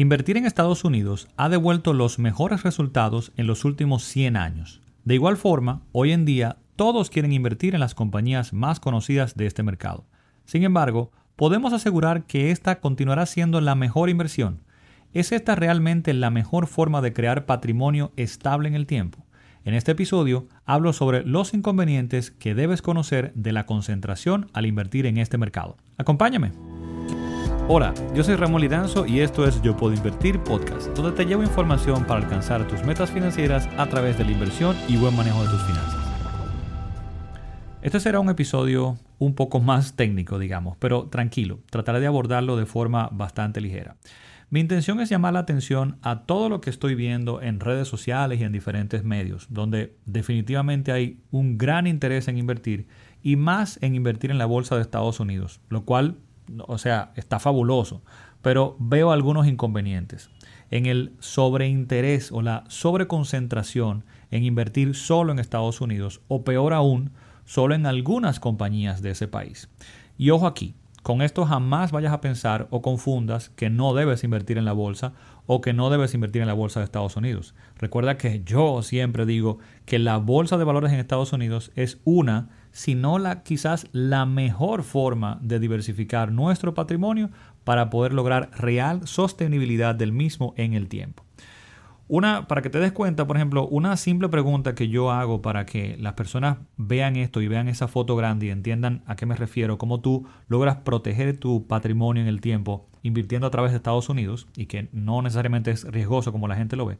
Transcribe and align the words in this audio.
Invertir 0.00 0.38
en 0.38 0.46
Estados 0.46 0.84
Unidos 0.84 1.28
ha 1.36 1.50
devuelto 1.50 1.92
los 1.92 2.18
mejores 2.18 2.62
resultados 2.62 3.32
en 3.36 3.46
los 3.46 3.66
últimos 3.66 4.02
100 4.04 4.38
años. 4.38 4.80
De 5.04 5.12
igual 5.12 5.36
forma, 5.36 5.82
hoy 5.92 6.12
en 6.12 6.24
día 6.24 6.56
todos 6.74 7.10
quieren 7.10 7.34
invertir 7.34 7.74
en 7.74 7.80
las 7.80 7.94
compañías 7.94 8.54
más 8.54 8.80
conocidas 8.80 9.34
de 9.34 9.44
este 9.44 9.62
mercado. 9.62 10.06
Sin 10.46 10.62
embargo, 10.62 11.12
podemos 11.36 11.74
asegurar 11.74 12.24
que 12.24 12.50
esta 12.50 12.80
continuará 12.80 13.26
siendo 13.26 13.60
la 13.60 13.74
mejor 13.74 14.08
inversión. 14.08 14.62
¿Es 15.12 15.32
esta 15.32 15.54
realmente 15.54 16.14
la 16.14 16.30
mejor 16.30 16.66
forma 16.66 17.02
de 17.02 17.12
crear 17.12 17.44
patrimonio 17.44 18.12
estable 18.16 18.68
en 18.68 18.76
el 18.76 18.86
tiempo? 18.86 19.26
En 19.66 19.74
este 19.74 19.92
episodio 19.92 20.48
hablo 20.64 20.94
sobre 20.94 21.26
los 21.26 21.52
inconvenientes 21.52 22.30
que 22.30 22.54
debes 22.54 22.80
conocer 22.80 23.34
de 23.34 23.52
la 23.52 23.66
concentración 23.66 24.46
al 24.54 24.64
invertir 24.64 25.04
en 25.04 25.18
este 25.18 25.36
mercado. 25.36 25.76
Acompáñame. 25.98 26.69
Hola, 27.72 27.94
yo 28.16 28.24
soy 28.24 28.34
Ramón 28.34 28.62
Lidanzo 28.62 29.06
y 29.06 29.20
esto 29.20 29.46
es 29.46 29.62
Yo 29.62 29.76
Puedo 29.76 29.94
Invertir 29.94 30.40
Podcast, 30.40 30.88
donde 30.88 31.12
te 31.12 31.24
llevo 31.24 31.44
información 31.44 32.04
para 32.04 32.20
alcanzar 32.20 32.66
tus 32.66 32.82
metas 32.82 33.12
financieras 33.12 33.68
a 33.78 33.86
través 33.86 34.18
de 34.18 34.24
la 34.24 34.32
inversión 34.32 34.76
y 34.88 34.96
buen 34.96 35.14
manejo 35.14 35.40
de 35.44 35.50
tus 35.50 35.62
finanzas. 35.62 36.04
Este 37.80 38.00
será 38.00 38.18
un 38.18 38.28
episodio 38.28 38.98
un 39.20 39.36
poco 39.36 39.60
más 39.60 39.94
técnico, 39.94 40.40
digamos, 40.40 40.78
pero 40.78 41.04
tranquilo, 41.04 41.60
trataré 41.70 42.00
de 42.00 42.08
abordarlo 42.08 42.56
de 42.56 42.66
forma 42.66 43.08
bastante 43.12 43.60
ligera. 43.60 43.94
Mi 44.48 44.58
intención 44.58 44.98
es 44.98 45.08
llamar 45.08 45.34
la 45.34 45.38
atención 45.38 45.96
a 46.02 46.22
todo 46.24 46.48
lo 46.48 46.60
que 46.60 46.70
estoy 46.70 46.96
viendo 46.96 47.40
en 47.40 47.60
redes 47.60 47.86
sociales 47.86 48.40
y 48.40 48.42
en 48.42 48.50
diferentes 48.50 49.04
medios, 49.04 49.46
donde 49.48 49.94
definitivamente 50.06 50.90
hay 50.90 51.20
un 51.30 51.56
gran 51.56 51.86
interés 51.86 52.26
en 52.26 52.36
invertir 52.36 52.88
y 53.22 53.36
más 53.36 53.78
en 53.80 53.94
invertir 53.94 54.32
en 54.32 54.38
la 54.38 54.46
bolsa 54.46 54.74
de 54.74 54.82
Estados 54.82 55.20
Unidos, 55.20 55.60
lo 55.68 55.84
cual 55.84 56.16
o 56.66 56.78
sea, 56.78 57.12
está 57.16 57.38
fabuloso, 57.38 58.02
pero 58.42 58.76
veo 58.78 59.12
algunos 59.12 59.46
inconvenientes 59.46 60.30
en 60.70 60.86
el 60.86 61.12
sobreinterés 61.18 62.32
o 62.32 62.42
la 62.42 62.64
sobreconcentración 62.68 64.04
en 64.30 64.44
invertir 64.44 64.94
solo 64.94 65.32
en 65.32 65.38
Estados 65.38 65.80
Unidos 65.80 66.20
o 66.28 66.44
peor 66.44 66.72
aún, 66.72 67.10
solo 67.44 67.74
en 67.74 67.86
algunas 67.86 68.38
compañías 68.38 69.02
de 69.02 69.10
ese 69.10 69.26
país. 69.26 69.68
Y 70.16 70.30
ojo 70.30 70.46
aquí, 70.46 70.74
con 71.02 71.22
esto 71.22 71.46
jamás 71.46 71.92
vayas 71.92 72.12
a 72.12 72.20
pensar 72.20 72.68
o 72.70 72.82
confundas 72.82 73.48
que 73.50 73.70
no 73.70 73.94
debes 73.94 74.22
invertir 74.22 74.58
en 74.58 74.64
la 74.64 74.72
bolsa 74.72 75.14
o 75.46 75.60
que 75.60 75.72
no 75.72 75.90
debes 75.90 76.14
invertir 76.14 76.42
en 76.42 76.48
la 76.48 76.54
bolsa 76.54 76.80
de 76.80 76.84
Estados 76.84 77.16
Unidos. 77.16 77.54
Recuerda 77.78 78.18
que 78.18 78.42
yo 78.44 78.82
siempre 78.82 79.26
digo 79.26 79.58
que 79.86 79.98
la 79.98 80.18
bolsa 80.18 80.58
de 80.58 80.64
valores 80.64 80.92
en 80.92 81.00
Estados 81.00 81.32
Unidos 81.32 81.72
es 81.74 81.98
una 82.04 82.50
sino 82.72 83.18
la, 83.18 83.42
quizás 83.42 83.86
la 83.92 84.26
mejor 84.26 84.82
forma 84.82 85.38
de 85.42 85.58
diversificar 85.58 86.32
nuestro 86.32 86.74
patrimonio 86.74 87.30
para 87.64 87.90
poder 87.90 88.12
lograr 88.12 88.50
real 88.56 89.06
sostenibilidad 89.06 89.94
del 89.94 90.12
mismo 90.12 90.54
en 90.56 90.74
el 90.74 90.88
tiempo. 90.88 91.24
Una, 92.12 92.48
para 92.48 92.60
que 92.60 92.70
te 92.70 92.80
des 92.80 92.90
cuenta, 92.90 93.28
por 93.28 93.36
ejemplo, 93.36 93.68
una 93.68 93.96
simple 93.96 94.28
pregunta 94.28 94.74
que 94.74 94.88
yo 94.88 95.12
hago 95.12 95.42
para 95.42 95.64
que 95.64 95.96
las 96.00 96.14
personas 96.14 96.58
vean 96.76 97.14
esto 97.14 97.40
y 97.40 97.46
vean 97.46 97.68
esa 97.68 97.86
foto 97.86 98.16
grande 98.16 98.46
y 98.46 98.50
entiendan 98.50 99.04
a 99.06 99.14
qué 99.14 99.26
me 99.26 99.36
refiero, 99.36 99.78
cómo 99.78 100.00
tú 100.00 100.26
logras 100.48 100.78
proteger 100.78 101.38
tu 101.38 101.68
patrimonio 101.68 102.20
en 102.20 102.28
el 102.28 102.40
tiempo 102.40 102.88
invirtiendo 103.04 103.46
a 103.46 103.50
través 103.52 103.70
de 103.70 103.76
Estados 103.76 104.08
Unidos 104.08 104.48
y 104.56 104.66
que 104.66 104.88
no 104.90 105.22
necesariamente 105.22 105.70
es 105.70 105.84
riesgoso 105.84 106.32
como 106.32 106.48
la 106.48 106.56
gente 106.56 106.74
lo 106.74 106.84
ve, 106.84 106.98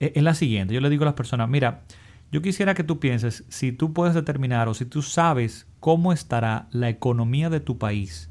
e, 0.00 0.12
es 0.16 0.22
la 0.24 0.34
siguiente. 0.34 0.74
Yo 0.74 0.80
le 0.80 0.90
digo 0.90 1.04
a 1.04 1.06
las 1.06 1.14
personas, 1.14 1.48
mira, 1.48 1.82
yo 2.32 2.40
quisiera 2.40 2.74
que 2.74 2.82
tú 2.82 2.98
pienses 2.98 3.44
si 3.48 3.72
tú 3.72 3.92
puedes 3.92 4.14
determinar 4.14 4.68
o 4.68 4.74
si 4.74 4.86
tú 4.86 5.02
sabes 5.02 5.66
cómo 5.80 6.14
estará 6.14 6.66
la 6.70 6.88
economía 6.88 7.50
de 7.50 7.60
tu 7.60 7.76
país, 7.76 8.30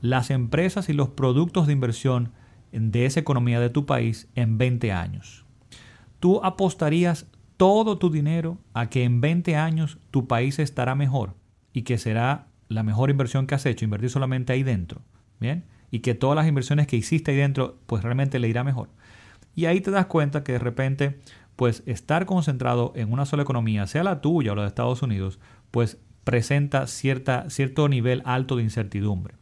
las 0.00 0.30
empresas 0.30 0.88
y 0.88 0.94
los 0.94 1.10
productos 1.10 1.66
de 1.66 1.74
inversión 1.74 2.32
de 2.72 3.04
esa 3.04 3.20
economía 3.20 3.60
de 3.60 3.68
tu 3.68 3.84
país 3.84 4.28
en 4.34 4.56
20 4.56 4.92
años. 4.92 5.44
Tú 6.20 6.40
apostarías 6.42 7.26
todo 7.58 7.98
tu 7.98 8.10
dinero 8.10 8.58
a 8.72 8.88
que 8.88 9.04
en 9.04 9.20
20 9.20 9.56
años 9.56 9.98
tu 10.10 10.26
país 10.26 10.58
estará 10.58 10.94
mejor 10.94 11.34
y 11.74 11.82
que 11.82 11.98
será 11.98 12.48
la 12.68 12.82
mejor 12.82 13.10
inversión 13.10 13.46
que 13.46 13.54
has 13.54 13.66
hecho, 13.66 13.84
invertir 13.84 14.08
solamente 14.08 14.54
ahí 14.54 14.62
dentro. 14.62 15.02
Bien, 15.38 15.64
y 15.90 15.98
que 15.98 16.14
todas 16.14 16.34
las 16.34 16.48
inversiones 16.48 16.86
que 16.86 16.96
hiciste 16.96 17.32
ahí 17.32 17.36
dentro, 17.36 17.78
pues 17.86 18.02
realmente 18.02 18.38
le 18.38 18.48
irá 18.48 18.64
mejor. 18.64 18.88
Y 19.54 19.66
ahí 19.66 19.80
te 19.80 19.90
das 19.90 20.06
cuenta 20.06 20.42
que 20.42 20.52
de 20.52 20.58
repente 20.58 21.20
pues 21.56 21.82
estar 21.86 22.26
concentrado 22.26 22.92
en 22.96 23.12
una 23.12 23.26
sola 23.26 23.42
economía, 23.42 23.86
sea 23.86 24.04
la 24.04 24.20
tuya 24.20 24.52
o 24.52 24.54
la 24.54 24.62
de 24.62 24.68
Estados 24.68 25.02
Unidos, 25.02 25.38
pues 25.70 25.98
presenta 26.24 26.86
cierta, 26.86 27.48
cierto 27.50 27.88
nivel 27.88 28.22
alto 28.24 28.56
de 28.56 28.62
incertidumbre. 28.62 29.34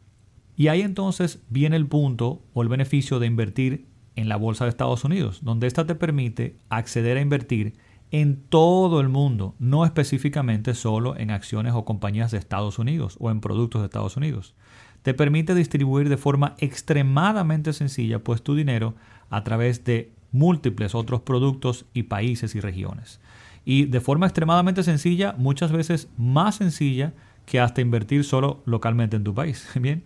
Y 0.55 0.67
ahí 0.67 0.81
entonces 0.81 1.41
viene 1.49 1.75
el 1.75 1.87
punto 1.87 2.43
o 2.53 2.61
el 2.61 2.69
beneficio 2.69 3.19
de 3.19 3.27
invertir 3.27 3.87
en 4.15 4.29
la 4.29 4.35
bolsa 4.35 4.65
de 4.65 4.69
Estados 4.69 5.03
Unidos, 5.03 5.39
donde 5.43 5.67
ésta 5.67 5.87
te 5.87 5.95
permite 5.95 6.57
acceder 6.69 7.17
a 7.17 7.21
invertir 7.21 7.73
en 8.11 8.43
todo 8.43 9.01
el 9.01 9.09
mundo, 9.09 9.55
no 9.57 9.85
específicamente 9.85 10.75
solo 10.75 11.17
en 11.17 11.31
acciones 11.31 11.73
o 11.73 11.83
compañías 11.83 12.29
de 12.29 12.37
Estados 12.37 12.77
Unidos 12.77 13.17
o 13.19 13.31
en 13.31 13.41
productos 13.41 13.81
de 13.81 13.85
Estados 13.85 14.17
Unidos. 14.17 14.53
Te 15.01 15.15
permite 15.15 15.55
distribuir 15.55 16.09
de 16.09 16.17
forma 16.17 16.55
extremadamente 16.59 17.73
sencilla 17.73 18.19
pues 18.19 18.43
tu 18.43 18.53
dinero 18.53 18.93
a 19.31 19.43
través 19.43 19.83
de 19.83 20.13
múltiples 20.33 20.95
otros 20.95 21.21
productos 21.21 21.85
y 21.93 22.03
países 22.03 22.55
y 22.55 22.59
regiones. 22.59 23.21
Y 23.63 23.85
de 23.85 24.01
forma 24.01 24.25
extremadamente 24.25 24.83
sencilla, 24.83 25.35
muchas 25.37 25.71
veces 25.71 26.09
más 26.17 26.55
sencilla 26.55 27.13
que 27.45 27.59
hasta 27.59 27.81
invertir 27.81 28.23
solo 28.25 28.61
localmente 28.65 29.15
en 29.15 29.23
tu 29.23 29.33
país. 29.33 29.69
Bien. 29.79 30.03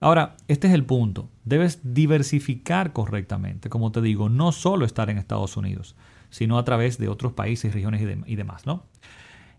Ahora, 0.00 0.36
este 0.48 0.66
es 0.66 0.74
el 0.74 0.84
punto. 0.84 1.28
Debes 1.44 1.80
diversificar 1.82 2.92
correctamente, 2.92 3.68
como 3.68 3.92
te 3.92 4.00
digo, 4.00 4.28
no 4.28 4.50
solo 4.50 4.86
estar 4.86 5.10
en 5.10 5.18
Estados 5.18 5.56
Unidos, 5.56 5.94
sino 6.30 6.58
a 6.58 6.64
través 6.64 6.96
de 6.96 7.08
otros 7.08 7.34
países, 7.34 7.74
regiones 7.74 8.00
y, 8.26 8.36
demás, 8.36 8.66
¿no? 8.66 8.86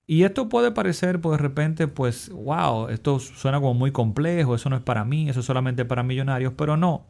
Y 0.08 0.24
esto 0.24 0.50
puede 0.50 0.72
parecer, 0.72 1.22
pues 1.22 1.38
de 1.38 1.44
repente, 1.44 1.88
pues, 1.88 2.32
wow, 2.32 2.90
esto 2.90 3.20
suena 3.20 3.60
como 3.60 3.76
muy 3.76 3.92
complejo, 3.92 4.56
eso 4.56 4.70
no 4.70 4.76
es 4.76 4.82
para 4.82 5.06
mí, 5.06 5.30
eso 5.30 5.42
es 5.42 5.46
solamente 5.46 5.86
para 5.86 6.02
millonarios, 6.02 6.54
pero 6.58 6.76
no, 6.76 7.06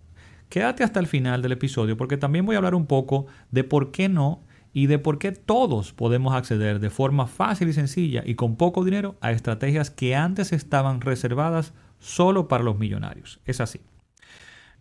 Quédate 0.52 0.84
hasta 0.84 1.00
el 1.00 1.08
final 1.08 1.42
del 1.42 1.54
episodio 1.54 1.96
porque 1.96 2.18
también 2.18 2.46
voy 2.46 2.56
a 2.56 2.58
hablar 2.58 2.76
un 2.76 2.86
poco 2.86 3.26
de 3.52 3.64
por 3.64 3.92
qué 3.92 4.10
no 4.10 4.42
y 4.74 4.88
de 4.88 5.00
por 5.00 5.18
qué 5.18 5.32
todos 5.32 5.94
podemos 5.94 6.34
acceder 6.34 6.82
de 6.82 6.90
forma 6.90 7.26
fácil 7.28 7.70
y 7.70 7.74
sencilla 7.74 8.22
y 8.26 8.36
con 8.36 8.58
poco 8.58 8.84
dinero 8.84 9.16
a 9.22 9.32
estrategias 9.32 9.90
que 9.90 10.14
antes 10.14 10.52
estaban 10.52 11.00
reservadas 11.00 11.72
solo 12.00 12.50
para 12.50 12.66
los 12.66 12.78
millonarios. 12.78 13.40
Es 13.46 13.62
así. 13.62 13.80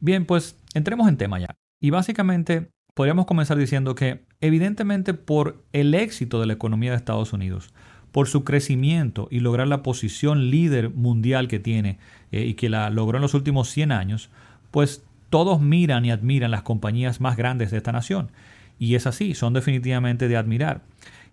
Bien, 0.00 0.26
pues 0.26 0.56
entremos 0.74 1.08
en 1.08 1.16
tema 1.16 1.38
ya. 1.38 1.54
Y 1.80 1.90
básicamente 1.90 2.70
podríamos 2.94 3.26
comenzar 3.26 3.56
diciendo 3.56 3.94
que 3.94 4.24
evidentemente 4.40 5.14
por 5.14 5.62
el 5.72 5.94
éxito 5.94 6.40
de 6.40 6.46
la 6.46 6.54
economía 6.54 6.90
de 6.90 6.96
Estados 6.96 7.32
Unidos, 7.32 7.72
por 8.10 8.26
su 8.26 8.42
crecimiento 8.42 9.28
y 9.30 9.38
lograr 9.38 9.68
la 9.68 9.84
posición 9.84 10.50
líder 10.50 10.90
mundial 10.90 11.46
que 11.46 11.60
tiene 11.60 12.00
eh, 12.32 12.44
y 12.44 12.54
que 12.54 12.68
la 12.68 12.90
logró 12.90 13.18
en 13.18 13.22
los 13.22 13.34
últimos 13.34 13.70
100 13.70 13.92
años, 13.92 14.30
pues 14.72 15.04
todos 15.30 15.60
miran 15.60 16.04
y 16.04 16.10
admiran 16.10 16.50
las 16.50 16.62
compañías 16.62 17.20
más 17.20 17.36
grandes 17.36 17.70
de 17.70 17.78
esta 17.78 17.92
nación. 17.92 18.30
Y 18.78 18.94
es 18.94 19.06
así, 19.06 19.34
son 19.34 19.52
definitivamente 19.52 20.28
de 20.28 20.36
admirar. 20.36 20.82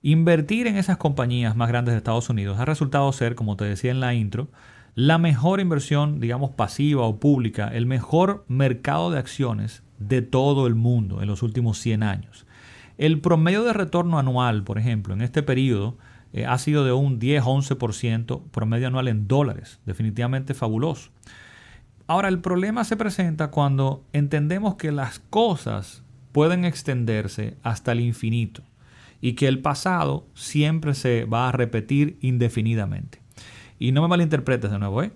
Invertir 0.04 0.68
en 0.68 0.78
esas 0.78 0.98
compañías 0.98 1.56
más 1.56 1.68
grandes 1.68 1.94
de 1.94 1.98
Estados 1.98 2.30
Unidos 2.30 2.60
ha 2.60 2.66
resultado 2.66 3.12
ser, 3.12 3.36
como 3.36 3.58
te 3.58 3.66
decía 3.66 3.92
en 3.92 4.00
la 4.00 4.14
intro, 4.14 4.48
la 4.96 5.18
mejor 5.18 5.60
inversión, 5.60 6.20
digamos, 6.20 6.52
pasiva 6.52 7.04
o 7.04 7.20
pública, 7.20 7.68
el 7.68 7.86
mejor 7.86 8.46
mercado 8.48 9.12
de 9.12 9.20
acciones 9.20 9.84
de 10.00 10.22
todo 10.22 10.68
el 10.68 10.76
mundo 10.76 11.22
en 11.22 11.28
los 11.28 11.44
últimos 11.44 11.80
100 11.80 12.04
años. 12.04 12.46
El 12.98 13.20
promedio 13.20 13.64
de 13.64 13.74
retorno 13.74 14.18
anual, 14.18 14.64
por 14.64 14.80
ejemplo, 14.80 15.14
en 15.14 15.22
este 15.22 15.44
periodo 15.44 15.98
eh, 16.34 16.46
ha 16.46 16.58
sido 16.58 16.84
de 16.84 16.92
un 16.92 17.20
10-11% 17.20 18.42
promedio 18.52 18.88
anual 18.88 19.08
en 19.08 19.28
dólares, 19.28 19.80
definitivamente 19.86 20.54
fabuloso. 20.54 21.12
Ahora, 22.08 22.30
el 22.30 22.40
problema 22.40 22.86
se 22.86 22.96
presenta 22.96 23.52
cuando 23.52 24.06
entendemos 24.14 24.76
que 24.76 24.94
las 24.94 25.20
cosas 25.20 26.04
pueden 26.32 26.64
extenderse 26.64 27.58
hasta 27.64 27.92
el 27.92 28.00
infinito 28.00 28.64
y 29.20 29.34
que 29.34 29.48
el 29.48 29.60
pasado 29.60 30.26
siempre 30.34 30.94
se 30.94 31.26
va 31.26 31.50
a 31.50 31.52
repetir 31.52 32.18
indefinidamente. 32.22 33.22
Y 33.78 33.92
no 33.92 34.02
me 34.02 34.08
malinterpretes 34.08 34.72
de 34.72 34.80
nuevo, 34.80 35.04
¿eh? 35.04 35.12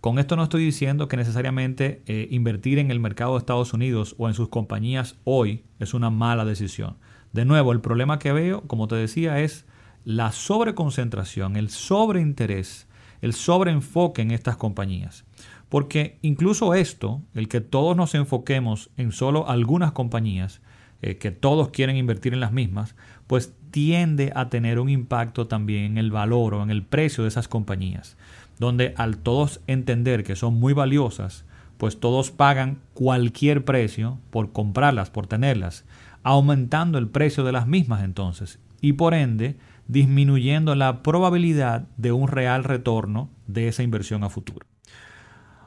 Con 0.00 0.20
esto 0.20 0.36
no 0.36 0.44
estoy 0.44 0.64
diciendo 0.64 1.08
que 1.08 1.16
necesariamente 1.16 2.02
eh, 2.06 2.28
invertir 2.30 2.78
en 2.78 2.92
el 2.92 3.00
mercado 3.00 3.32
de 3.32 3.38
Estados 3.38 3.72
Unidos 3.72 4.14
o 4.18 4.28
en 4.28 4.34
sus 4.34 4.48
compañías 4.48 5.16
hoy 5.24 5.64
es 5.80 5.94
una 5.94 6.10
mala 6.10 6.44
decisión. 6.44 6.96
De 7.32 7.44
nuevo, 7.44 7.72
el 7.72 7.80
problema 7.80 8.20
que 8.20 8.32
veo, 8.32 8.62
como 8.68 8.86
te 8.86 8.94
decía, 8.94 9.40
es 9.40 9.66
la 10.04 10.30
sobreconcentración, 10.30 11.56
el 11.56 11.70
sobreinterés, 11.70 12.86
el 13.26 13.34
sobreenfoque 13.34 14.22
en 14.22 14.30
estas 14.30 14.56
compañías. 14.56 15.24
Porque 15.68 16.18
incluso 16.22 16.74
esto, 16.74 17.20
el 17.34 17.48
que 17.48 17.60
todos 17.60 17.96
nos 17.96 18.14
enfoquemos 18.14 18.90
en 18.96 19.12
solo 19.12 19.48
algunas 19.48 19.92
compañías, 19.92 20.60
eh, 21.02 21.18
que 21.18 21.32
todos 21.32 21.70
quieren 21.70 21.96
invertir 21.96 22.32
en 22.32 22.40
las 22.40 22.52
mismas, 22.52 22.94
pues 23.26 23.52
tiende 23.72 24.32
a 24.34 24.48
tener 24.48 24.78
un 24.78 24.88
impacto 24.88 25.48
también 25.48 25.84
en 25.84 25.98
el 25.98 26.10
valor 26.10 26.54
o 26.54 26.62
en 26.62 26.70
el 26.70 26.82
precio 26.82 27.24
de 27.24 27.28
esas 27.28 27.48
compañías, 27.48 28.16
donde 28.58 28.94
al 28.96 29.18
todos 29.18 29.60
entender 29.66 30.22
que 30.22 30.36
son 30.36 30.54
muy 30.54 30.72
valiosas, 30.72 31.44
pues 31.76 32.00
todos 32.00 32.30
pagan 32.30 32.78
cualquier 32.94 33.64
precio 33.64 34.18
por 34.30 34.52
comprarlas, 34.52 35.10
por 35.10 35.26
tenerlas, 35.26 35.84
aumentando 36.22 36.96
el 36.96 37.08
precio 37.08 37.44
de 37.44 37.52
las 37.52 37.66
mismas 37.66 38.02
entonces 38.04 38.60
y 38.80 38.94
por 38.94 39.14
ende 39.14 39.56
disminuyendo 39.88 40.74
la 40.74 41.02
probabilidad 41.02 41.88
de 41.96 42.12
un 42.12 42.28
real 42.28 42.64
retorno 42.64 43.30
de 43.46 43.68
esa 43.68 43.82
inversión 43.82 44.24
a 44.24 44.30
futuro. 44.30 44.66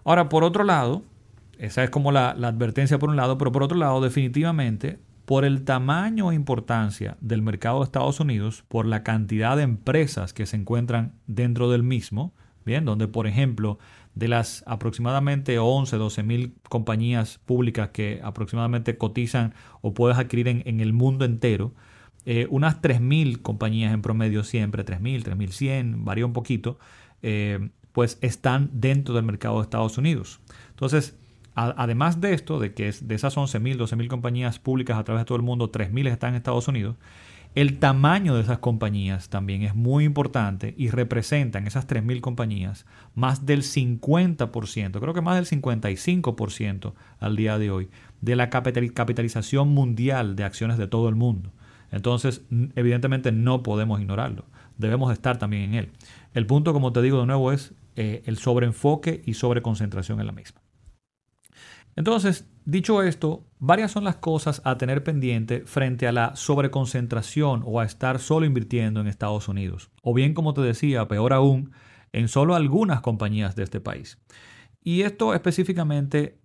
Ahora, 0.04 0.30
por 0.30 0.44
otro 0.44 0.63
lado, 0.63 1.04
esa 1.57 1.83
es 1.83 1.89
como 1.89 2.12
la, 2.12 2.30
advertencia 2.30 3.00
por 3.00 3.10
un 3.10 3.18
lado, 3.18 3.38
pero 3.38 3.51
por 3.51 3.63
otro 3.63 3.77
lado, 3.77 4.01
definitivamente, 4.01 5.00
por 5.25 5.45
el 5.45 5.63
tamaño 5.63 6.31
e 6.31 6.36
importancia 6.36 7.18
del 7.21 7.42
mercado 7.42 7.80
de 7.80 7.86
Estados 7.86 8.19
Unidos, 8.19 8.63
por 8.68 8.86
la 8.86 9.04
cantidad 9.04 9.56
de 9.56 9.63
empresas 9.63 10.33
que 10.33 10.45
se 10.45 10.56
encuentran 10.56 11.13
dentro 11.27 11.69
del 11.69 11.83
mismo, 11.83 12.33
bien, 12.66 12.86
donde 12.86 13.07
por 13.07 13.27
ejemplo 13.27 13.77
de 14.16 14.27
las 14.27 14.63
aproximadamente 14.68 15.60
11, 15.60 15.98
12 15.98 16.24
mil 16.24 16.54
compañías 16.68 17.39
públicas 17.45 17.89
que 17.89 18.19
aproximadamente 18.24 18.98
cotizan 18.98 19.54
o 19.81 19.94
puedes 19.94 20.18
adquirir 20.18 20.48
en, 20.48 20.80
el 20.80 20.94
mundo 20.94 21.25
entero, 21.25 21.74
eh, 22.25 22.48
unas 22.50 22.81
3 22.81 23.01
mil 23.01 23.42
compañías 23.42 23.94
en 23.94 24.01
promedio 24.01 24.44
siempre, 24.44 24.83
3 24.83 25.01
mil, 25.01 25.24
3 25.24 25.38
mil 25.38 25.51
100, 25.51 26.06
varía 26.06 26.25
un 26.25 26.33
poquito, 26.33 26.80
eh, 27.21 27.69
pues 27.92 28.18
están 28.21 28.69
dentro 28.74 29.16
del 29.16 29.24
mercado 29.24 29.57
de 29.57 29.63
Estados 29.63 29.98
Unidos. 29.98 30.39
Entonces, 30.69 31.18
además 31.56 32.21
de 32.21 32.33
esto, 32.33 32.60
de 32.60 32.74
que 32.74 32.92
de 32.92 33.16
esas 33.16 33.36
11 33.36 33.60
mil, 33.60 33.77
12 33.77 33.95
mil 33.95 34.07
compañías 34.07 34.60
públicas 34.60 34.98
a 34.98 35.04
través 35.04 35.21
de 35.21 35.25
todo 35.25 35.38
el 35.38 35.44
mundo, 35.44 35.69
3 35.69 35.92
mil 35.92 36.07
están 36.07 36.30
en 36.30 36.36
Estados 36.36 36.68
Unidos, 36.68 36.95
el 37.56 37.80
tamaño 37.80 38.36
de 38.36 38.44
esas 38.44 38.60
compañías 38.60 39.30
también 39.30 39.63
es 39.63 39.74
muy 39.74 40.04
importante 40.04 40.75
y 40.77 40.89
representan 40.92 41.66
esas 41.66 41.88
3.000 41.88 42.21
compañías 42.21 42.86
más 43.16 43.48
del 43.48 43.63
50%, 43.63 45.00
creo 45.00 45.13
que 45.16 45.21
más 45.21 45.36
del 45.36 45.62
55% 45.62 46.94
al 47.19 47.36
día 47.36 47.57
de 47.57 47.71
hoy, 47.71 47.89
de 48.21 48.36
la 48.36 48.51
capitalización 48.51 49.69
mundial 49.69 50.36
de 50.36 50.44
acciones 50.44 50.77
de 50.77 50.88
todo 50.88 51.10
el 51.10 51.16
mundo. 51.16 51.51
Entonces, 51.91 52.44
evidentemente 52.75 53.31
no 53.31 53.63
podemos 53.63 54.00
ignorarlo, 54.00 54.45
debemos 54.77 55.12
estar 55.12 55.38
también 55.38 55.63
en 55.63 55.74
él. 55.75 55.91
El 56.33 56.45
punto, 56.45 56.74
como 56.74 56.94
te 56.94 57.01
digo 57.01 57.19
de 57.19 57.25
nuevo, 57.25 57.51
es 57.51 57.74
eh, 57.95 58.24
el 58.25 58.38
sobreenfoque 58.38 59.21
y 59.25 59.33
sobreconcentración 59.33 60.19
en 60.19 60.27
la 60.27 60.31
misma. 60.31 60.62
Entonces, 61.95 62.47
dicho 62.63 63.03
esto, 63.03 63.44
varias 63.57 63.91
son 63.91 64.03
las 64.06 64.15
cosas 64.15 64.62
a 64.63 64.77
tener 64.77 65.03
pendiente 65.03 65.63
frente 65.65 66.07
a 66.07 66.12
la 66.12 66.36
sobreconcentración 66.36 67.63
o 67.65 67.80
a 67.80 67.86
estar 67.86 68.19
solo 68.19 68.45
invirtiendo 68.45 69.01
en 69.01 69.07
Estados 69.07 69.50
Unidos. 69.50 69.92
O 70.01 70.13
bien, 70.13 70.33
como 70.33 70.53
te 70.53 70.62
decía, 70.62 71.07
peor 71.07 71.33
aún, 71.33 71.71
en 72.13 72.27
solo 72.27 72.56
algunas 72.56 73.01
compañías 73.01 73.56
de 73.56 73.63
este 73.63 73.81
país. 73.81 74.18
Y 74.81 75.01
esto 75.01 75.33
específicamente 75.33 76.39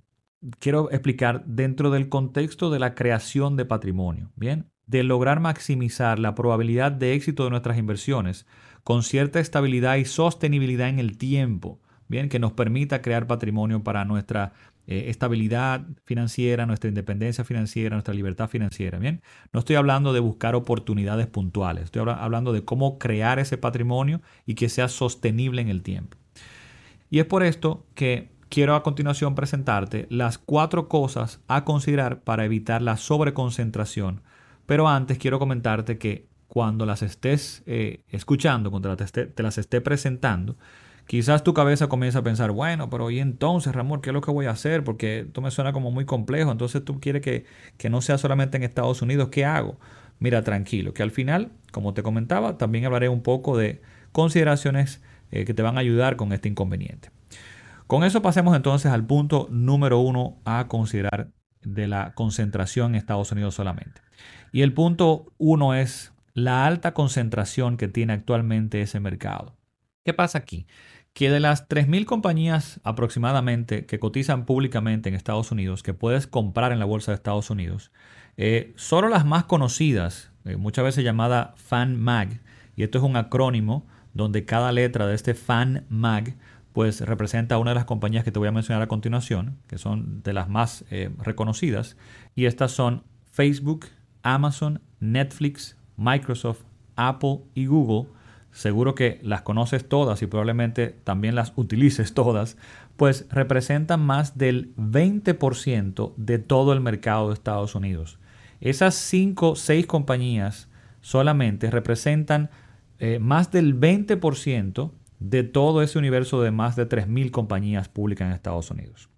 quiero 0.58 0.90
explicar 0.90 1.44
dentro 1.46 1.90
del 1.90 2.08
contexto 2.08 2.70
de 2.70 2.78
la 2.78 2.94
creación 2.94 3.56
de 3.56 3.64
patrimonio, 3.64 4.32
¿bien? 4.36 4.70
De 4.86 5.02
lograr 5.02 5.40
maximizar 5.40 6.18
la 6.18 6.34
probabilidad 6.34 6.92
de 6.92 7.14
éxito 7.14 7.44
de 7.44 7.50
nuestras 7.50 7.78
inversiones 7.78 8.46
con 8.82 9.02
cierta 9.02 9.40
estabilidad 9.40 9.96
y 9.96 10.04
sostenibilidad 10.04 10.88
en 10.88 10.98
el 10.98 11.16
tiempo, 11.16 11.80
¿bien? 12.08 12.28
Que 12.28 12.38
nos 12.38 12.52
permita 12.52 13.00
crear 13.00 13.26
patrimonio 13.26 13.82
para 13.82 14.04
nuestra 14.04 14.52
eh, 14.86 15.06
estabilidad 15.08 15.86
financiera, 16.04 16.66
nuestra 16.66 16.88
independencia 16.88 17.42
financiera, 17.42 17.96
nuestra 17.96 18.12
libertad 18.12 18.50
financiera. 18.50 18.98
Bien, 18.98 19.22
no 19.52 19.60
estoy 19.60 19.76
hablando 19.76 20.12
de 20.12 20.20
buscar 20.20 20.54
oportunidades 20.54 21.26
puntuales, 21.26 21.84
estoy 21.84 22.06
hablando 22.06 22.52
de 22.52 22.64
cómo 22.66 22.98
crear 22.98 23.38
ese 23.38 23.56
patrimonio 23.56 24.20
y 24.44 24.54
que 24.54 24.68
sea 24.68 24.88
sostenible 24.88 25.62
en 25.62 25.70
el 25.70 25.82
tiempo. 25.82 26.18
Y 27.08 27.20
es 27.20 27.24
por 27.24 27.42
esto 27.42 27.86
que 27.94 28.28
quiero 28.50 28.74
a 28.74 28.82
continuación 28.82 29.34
presentarte 29.34 30.06
las 30.10 30.36
cuatro 30.36 30.88
cosas 30.88 31.40
a 31.48 31.64
considerar 31.64 32.20
para 32.20 32.44
evitar 32.44 32.82
la 32.82 32.98
sobreconcentración. 32.98 34.20
Pero 34.66 34.88
antes 34.88 35.18
quiero 35.18 35.38
comentarte 35.38 35.98
que 35.98 36.28
cuando 36.48 36.86
las 36.86 37.02
estés 37.02 37.62
eh, 37.66 38.02
escuchando, 38.08 38.70
cuando 38.70 38.96
te 38.96 39.42
las 39.42 39.58
esté 39.58 39.80
presentando, 39.80 40.56
Quizás 41.06 41.44
tu 41.44 41.52
cabeza 41.52 41.88
comienza 41.88 42.20
a 42.20 42.22
pensar, 42.22 42.50
bueno, 42.52 42.88
pero 42.88 43.10
¿y 43.10 43.20
entonces, 43.20 43.74
Ramón, 43.74 44.00
qué 44.00 44.08
es 44.10 44.14
lo 44.14 44.22
que 44.22 44.30
voy 44.30 44.46
a 44.46 44.50
hacer? 44.50 44.84
Porque 44.84 45.20
esto 45.20 45.42
me 45.42 45.50
suena 45.50 45.72
como 45.74 45.90
muy 45.90 46.06
complejo. 46.06 46.50
Entonces 46.50 46.82
tú 46.84 46.98
quieres 46.98 47.20
que, 47.22 47.44
no 47.90 48.00
sea 48.00 48.16
solamente 48.16 48.56
en 48.56 48.62
Estados 48.62 49.02
Unidos. 49.02 49.28
¿Qué 49.28 49.44
hago? 49.44 49.78
Mira, 50.18 50.42
tranquilo, 50.42 50.94
que 50.94 51.02
al 51.02 51.10
final, 51.10 51.52
como 51.72 51.92
te 51.92 52.02
comentaba, 52.02 52.56
también 52.56 52.86
hablaré 52.86 53.10
un 53.10 53.22
poco 53.22 53.56
de 53.58 53.82
consideraciones 54.12 55.02
eh, 55.30 55.44
que 55.44 55.52
te 55.52 55.62
van 55.62 55.76
a 55.76 55.80
ayudar 55.80 56.16
con 56.16 56.32
este 56.32 56.48
inconveniente. 56.48 57.10
Con 57.86 58.02
eso 58.02 58.22
pasemos 58.22 58.56
entonces 58.56 58.90
al 58.90 59.04
punto 59.04 59.48
número 59.50 59.98
uno 59.98 60.38
a 60.46 60.68
considerar 60.68 61.28
de 61.64 61.86
la 61.86 62.14
concentración 62.14 62.92
en 62.92 62.96
Estados 62.96 63.32
Unidos 63.32 63.54
solamente. 63.54 64.00
Y 64.52 64.62
el 64.62 64.72
punto 64.72 65.32
uno 65.38 65.74
es 65.74 66.12
la 66.34 66.66
alta 66.66 66.94
concentración 66.94 67.76
que 67.76 67.88
tiene 67.88 68.12
actualmente 68.12 68.80
ese 68.82 69.00
mercado. 69.00 69.56
¿Qué 70.04 70.12
pasa 70.12 70.38
aquí? 70.38 70.66
que 71.14 71.30
de 71.30 71.40
las 71.40 71.68
3.000 71.68 72.04
compañías 72.04 72.80
aproximadamente 72.82 73.86
que 73.86 74.00
cotizan 74.00 74.44
públicamente 74.44 75.08
en 75.08 75.14
Estados 75.14 75.52
Unidos, 75.52 75.84
que 75.84 75.94
puedes 75.94 76.26
comprar 76.26 76.72
en 76.72 76.80
la 76.80 76.84
bolsa 76.84 77.12
de 77.12 77.16
Estados 77.16 77.50
Unidos, 77.50 77.92
eh, 78.36 78.72
solo 78.76 79.08
las 79.08 79.24
más 79.24 79.44
conocidas, 79.44 80.32
eh, 80.44 80.56
muchas 80.56 80.84
veces 80.84 81.04
llamada 81.04 81.54
FANMAG, 81.56 82.40
y 82.74 82.82
esto 82.82 82.98
es 82.98 83.04
un 83.04 83.16
acrónimo 83.16 83.86
donde 84.12 84.44
cada 84.44 84.72
letra 84.72 85.06
de 85.06 85.14
este 85.14 85.34
FANMAG 85.34 86.34
pues 86.74 87.00
representa 87.02 87.56
una 87.58 87.70
de 87.70 87.76
las 87.76 87.84
compañías 87.84 88.24
que 88.24 88.32
te 88.32 88.40
voy 88.40 88.48
a 88.48 88.52
mencionar 88.52 88.82
a 88.82 88.88
continuación, 88.88 89.58
que 89.68 89.78
son 89.78 90.24
de 90.24 90.32
las 90.32 90.48
más 90.48 90.84
eh, 90.90 91.08
reconocidas, 91.18 91.96
y 92.34 92.46
estas 92.46 92.72
son 92.72 93.04
Facebook, 93.30 93.86
Amazon, 94.24 94.80
Netflix, 94.98 95.76
Microsoft, 95.96 96.62
Apple 96.96 97.42
y 97.54 97.66
Google, 97.66 98.10
seguro 98.50 98.96
que 98.96 99.20
las 99.22 99.42
conoces 99.42 99.88
todas 99.88 100.20
y 100.22 100.26
probablemente 100.26 100.88
también 100.88 101.36
las 101.36 101.52
utilices 101.54 102.12
todas, 102.14 102.56
pues 102.96 103.28
representan 103.30 104.04
más 104.04 104.36
del 104.36 104.74
20% 104.74 106.12
de 106.16 106.38
todo 106.40 106.72
el 106.72 106.80
mercado 106.80 107.28
de 107.28 107.34
Estados 107.34 107.76
Unidos. 107.76 108.18
Esas 108.60 108.96
5 108.96 109.50
o 109.50 109.54
6 109.54 109.86
compañías 109.86 110.68
solamente 111.02 111.70
representan 111.70 112.50
eh, 112.98 113.20
más 113.20 113.52
del 113.52 113.78
20% 113.78 114.90
de 115.18 115.42
todo 115.42 115.82
ese 115.82 115.98
universo 115.98 116.42
de 116.42 116.50
más 116.50 116.76
de 116.76 116.88
3.000 116.88 117.30
compañías 117.30 117.88
públicas 117.88 118.26
en 118.26 118.32
Estados 118.34 118.70
Unidos. 118.70 119.08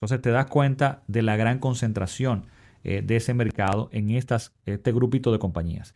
Entonces 0.00 0.22
te 0.22 0.30
das 0.30 0.46
cuenta 0.46 1.02
de 1.06 1.22
la 1.22 1.36
gran 1.36 1.58
concentración 1.58 2.46
eh, 2.84 3.02
de 3.02 3.16
ese 3.16 3.34
mercado 3.34 3.88
en 3.92 4.10
estas, 4.10 4.52
este 4.66 4.92
grupito 4.92 5.32
de 5.32 5.38
compañías. 5.38 5.94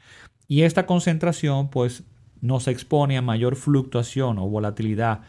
Y 0.48 0.62
esta 0.62 0.86
concentración 0.86 1.68
pues 1.70 2.04
nos 2.40 2.66
expone 2.66 3.18
a 3.18 3.22
mayor 3.22 3.56
fluctuación 3.56 4.38
o 4.38 4.48
volatilidad, 4.48 5.20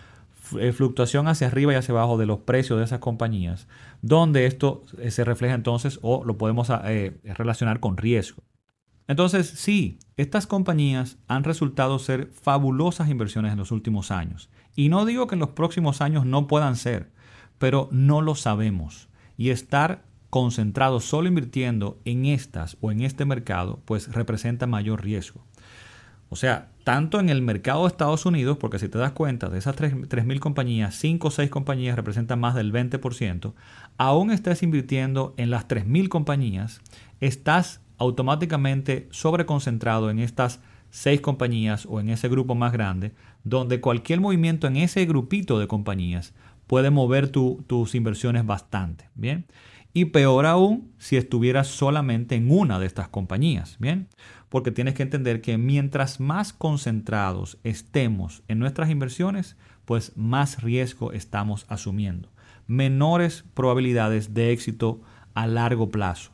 eh, 0.57 0.71
fluctuación 0.71 1.27
hacia 1.27 1.47
arriba 1.47 1.73
y 1.73 1.75
hacia 1.75 1.93
abajo 1.93 2.17
de 2.17 2.25
los 2.25 2.39
precios 2.39 2.79
de 2.79 2.85
esas 2.85 2.99
compañías, 2.99 3.67
donde 4.01 4.45
esto 4.45 4.83
eh, 4.97 5.11
se 5.11 5.25
refleja 5.25 5.53
entonces 5.53 5.99
o 6.01 6.23
lo 6.23 6.37
podemos 6.37 6.69
ah, 6.69 6.83
relacionar 7.25 7.79
con 7.79 7.97
riesgo. 7.97 8.41
Entonces, 9.07 9.49
sí, 9.49 9.99
estas 10.17 10.47
compañías 10.47 11.17
han 11.27 11.43
resultado 11.43 11.99
ser 11.99 12.31
fabulosas 12.31 13.09
inversiones 13.09 13.51
en 13.51 13.57
los 13.57 13.71
últimos 13.71 14.11
años. 14.11 14.49
Y 14.75 14.89
no 14.89 15.05
digo 15.05 15.27
que 15.27 15.35
en 15.35 15.39
los 15.39 15.49
próximos 15.49 16.01
años 16.01 16.25
no 16.25 16.47
puedan 16.47 16.75
ser, 16.75 17.11
pero 17.57 17.89
no 17.91 18.21
lo 18.21 18.35
sabemos. 18.35 19.09
Y 19.37 19.49
estar 19.49 20.03
concentrado 20.29 21.01
solo 21.01 21.27
invirtiendo 21.27 21.99
en 22.05 22.25
estas 22.25 22.77
o 22.79 22.91
en 22.91 23.01
este 23.01 23.25
mercado, 23.25 23.81
pues 23.85 24.11
representa 24.11 24.65
mayor 24.65 25.03
riesgo. 25.03 25.45
O 26.29 26.37
sea, 26.37 26.69
tanto 26.85 27.19
en 27.19 27.29
el 27.29 27.41
mercado 27.41 27.81
de 27.81 27.89
Estados 27.89 28.25
Unidos, 28.25 28.57
porque 28.57 28.79
si 28.79 28.87
te 28.87 28.97
das 28.97 29.11
cuenta, 29.11 29.49
de 29.49 29.57
esas 29.57 29.75
3.000 29.75 30.39
compañías, 30.39 30.95
5 30.95 31.27
o 31.27 31.31
6 31.31 31.49
compañías 31.49 31.97
representan 31.97 32.39
más 32.39 32.55
del 32.55 32.71
20%, 32.71 33.53
aún 33.97 34.31
estés 34.31 34.63
invirtiendo 34.63 35.33
en 35.35 35.49
las 35.49 35.67
3.000 35.67 36.07
compañías, 36.07 36.79
estás 37.19 37.81
automáticamente 38.01 39.07
sobreconcentrado 39.11 40.09
en 40.09 40.17
estas 40.17 40.59
6 40.89 41.21
compañías 41.21 41.85
o 41.85 41.99
en 41.99 42.09
ese 42.09 42.29
grupo 42.29 42.55
más 42.55 42.73
grande, 42.73 43.13
donde 43.43 43.79
cualquier 43.79 44.19
movimiento 44.19 44.65
en 44.65 44.77
ese 44.77 45.05
grupito 45.05 45.59
de 45.59 45.67
compañías 45.67 46.33
puede 46.65 46.89
mover 46.89 47.29
tus 47.29 47.95
inversiones 47.95 48.45
bastante. 48.45 49.07
Bien. 49.13 49.45
Y 49.93 50.05
peor 50.05 50.45
aún 50.45 50.89
si 50.97 51.15
estuvieras 51.15 51.67
solamente 51.67 52.35
en 52.35 52.49
una 52.49 52.79
de 52.79 52.87
estas 52.87 53.09
compañías. 53.09 53.77
Bien 53.79 54.07
porque 54.51 54.71
tienes 54.71 54.95
que 54.95 55.03
entender 55.03 55.39
que 55.39 55.57
mientras 55.57 56.19
más 56.19 56.51
concentrados 56.51 57.57
estemos 57.63 58.43
en 58.49 58.59
nuestras 58.59 58.89
inversiones, 58.89 59.55
pues 59.85 60.11
más 60.17 60.61
riesgo 60.61 61.13
estamos 61.13 61.65
asumiendo. 61.69 62.27
Menores 62.67 63.45
probabilidades 63.53 64.33
de 64.33 64.51
éxito 64.51 64.99
a 65.33 65.47
largo 65.47 65.89
plazo. 65.89 66.30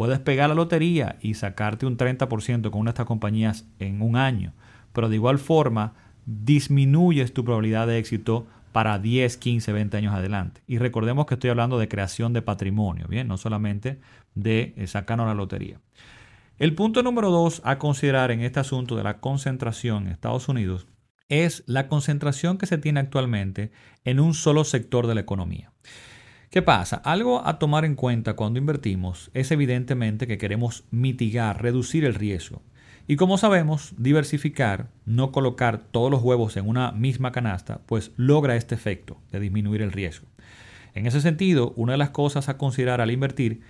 Puedes 0.00 0.18
pegar 0.18 0.48
la 0.48 0.54
lotería 0.54 1.18
y 1.20 1.34
sacarte 1.34 1.84
un 1.84 1.98
30% 1.98 2.70
con 2.70 2.80
una 2.80 2.88
de 2.88 2.92
estas 2.94 3.04
compañías 3.04 3.66
en 3.78 4.00
un 4.00 4.16
año, 4.16 4.54
pero 4.94 5.10
de 5.10 5.16
igual 5.16 5.38
forma 5.38 5.92
disminuyes 6.24 7.34
tu 7.34 7.44
probabilidad 7.44 7.86
de 7.86 7.98
éxito 7.98 8.46
para 8.72 8.98
10, 8.98 9.36
15, 9.36 9.74
20 9.74 9.98
años 9.98 10.14
adelante. 10.14 10.62
Y 10.66 10.78
recordemos 10.78 11.26
que 11.26 11.34
estoy 11.34 11.50
hablando 11.50 11.78
de 11.78 11.88
creación 11.88 12.32
de 12.32 12.40
patrimonio, 12.40 13.08
¿bien? 13.10 13.28
No 13.28 13.36
solamente 13.36 14.00
de 14.34 14.72
eh, 14.78 14.86
sacarnos 14.86 15.26
la 15.26 15.34
lotería. 15.34 15.82
El 16.58 16.74
punto 16.74 17.02
número 17.02 17.30
dos 17.30 17.60
a 17.66 17.76
considerar 17.76 18.30
en 18.30 18.40
este 18.40 18.58
asunto 18.58 18.96
de 18.96 19.04
la 19.04 19.20
concentración 19.20 20.06
en 20.06 20.12
Estados 20.12 20.48
Unidos 20.48 20.86
es 21.28 21.62
la 21.66 21.88
concentración 21.88 22.56
que 22.56 22.64
se 22.64 22.78
tiene 22.78 23.00
actualmente 23.00 23.70
en 24.06 24.18
un 24.18 24.32
solo 24.32 24.64
sector 24.64 25.06
de 25.06 25.16
la 25.16 25.20
economía. 25.20 25.72
¿Qué 26.50 26.62
pasa? 26.62 26.96
Algo 26.96 27.46
a 27.46 27.60
tomar 27.60 27.84
en 27.84 27.94
cuenta 27.94 28.34
cuando 28.34 28.58
invertimos 28.58 29.30
es 29.34 29.52
evidentemente 29.52 30.26
que 30.26 30.36
queremos 30.36 30.82
mitigar, 30.90 31.62
reducir 31.62 32.04
el 32.04 32.16
riesgo. 32.16 32.60
Y 33.06 33.14
como 33.14 33.38
sabemos, 33.38 33.94
diversificar, 33.98 34.88
no 35.06 35.30
colocar 35.30 35.78
todos 35.78 36.10
los 36.10 36.22
huevos 36.22 36.56
en 36.56 36.68
una 36.68 36.90
misma 36.90 37.30
canasta, 37.30 37.82
pues 37.86 38.10
logra 38.16 38.56
este 38.56 38.74
efecto 38.74 39.16
de 39.30 39.38
disminuir 39.38 39.80
el 39.80 39.92
riesgo. 39.92 40.26
En 40.94 41.06
ese 41.06 41.20
sentido, 41.20 41.72
una 41.76 41.92
de 41.92 41.98
las 41.98 42.10
cosas 42.10 42.48
a 42.48 42.58
considerar 42.58 43.00
al 43.00 43.12
invertir 43.12 43.60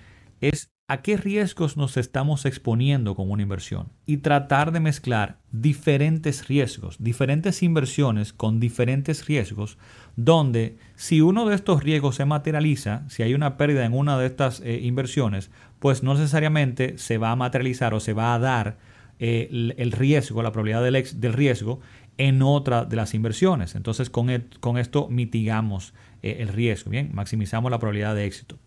es 0.41 0.70
a 0.91 1.01
qué 1.01 1.15
riesgos 1.15 1.77
nos 1.77 1.95
estamos 1.95 2.45
exponiendo 2.45 3.15
con 3.15 3.31
una 3.31 3.43
inversión 3.43 3.87
y 4.05 4.17
tratar 4.17 4.73
de 4.73 4.81
mezclar 4.81 5.37
diferentes 5.53 6.49
riesgos, 6.49 6.97
diferentes 6.99 7.63
inversiones 7.63 8.33
con 8.33 8.59
diferentes 8.59 9.25
riesgos, 9.25 9.77
donde 10.17 10.75
si 10.97 11.21
uno 11.21 11.47
de 11.47 11.55
estos 11.55 11.81
riesgos 11.81 12.17
se 12.17 12.25
materializa, 12.25 13.07
si 13.07 13.23
hay 13.23 13.33
una 13.33 13.55
pérdida 13.55 13.85
en 13.85 13.93
una 13.93 14.17
de 14.17 14.25
estas 14.25 14.59
eh, 14.65 14.81
inversiones, 14.83 15.49
pues 15.79 16.03
no 16.03 16.13
necesariamente 16.13 16.97
se 16.97 17.17
va 17.17 17.31
a 17.31 17.37
materializar 17.37 17.93
o 17.93 18.01
se 18.01 18.11
va 18.11 18.33
a 18.33 18.39
dar 18.39 18.77
eh, 19.17 19.73
el, 19.77 19.93
riesgo, 19.93 20.43
la 20.43 20.51
probabilidad 20.51 20.83
del, 20.83 21.33
riesgo 21.33 21.79
en 22.17 22.41
otra 22.41 22.83
de 22.83 22.97
las 22.97 23.13
inversiones. 23.13 23.75
Entonces 23.75 24.09
con, 24.09 24.27
con 24.59 24.77
esto 24.77 25.07
mitigamos 25.07 25.93
eh, 26.21 26.35
el 26.39 26.49
riesgo, 26.49 26.91
bien, 26.91 27.11
maximizamos 27.13 27.71
la 27.71 27.79
probabilidad 27.79 28.13
de 28.13 28.25
éxito. 28.25 28.59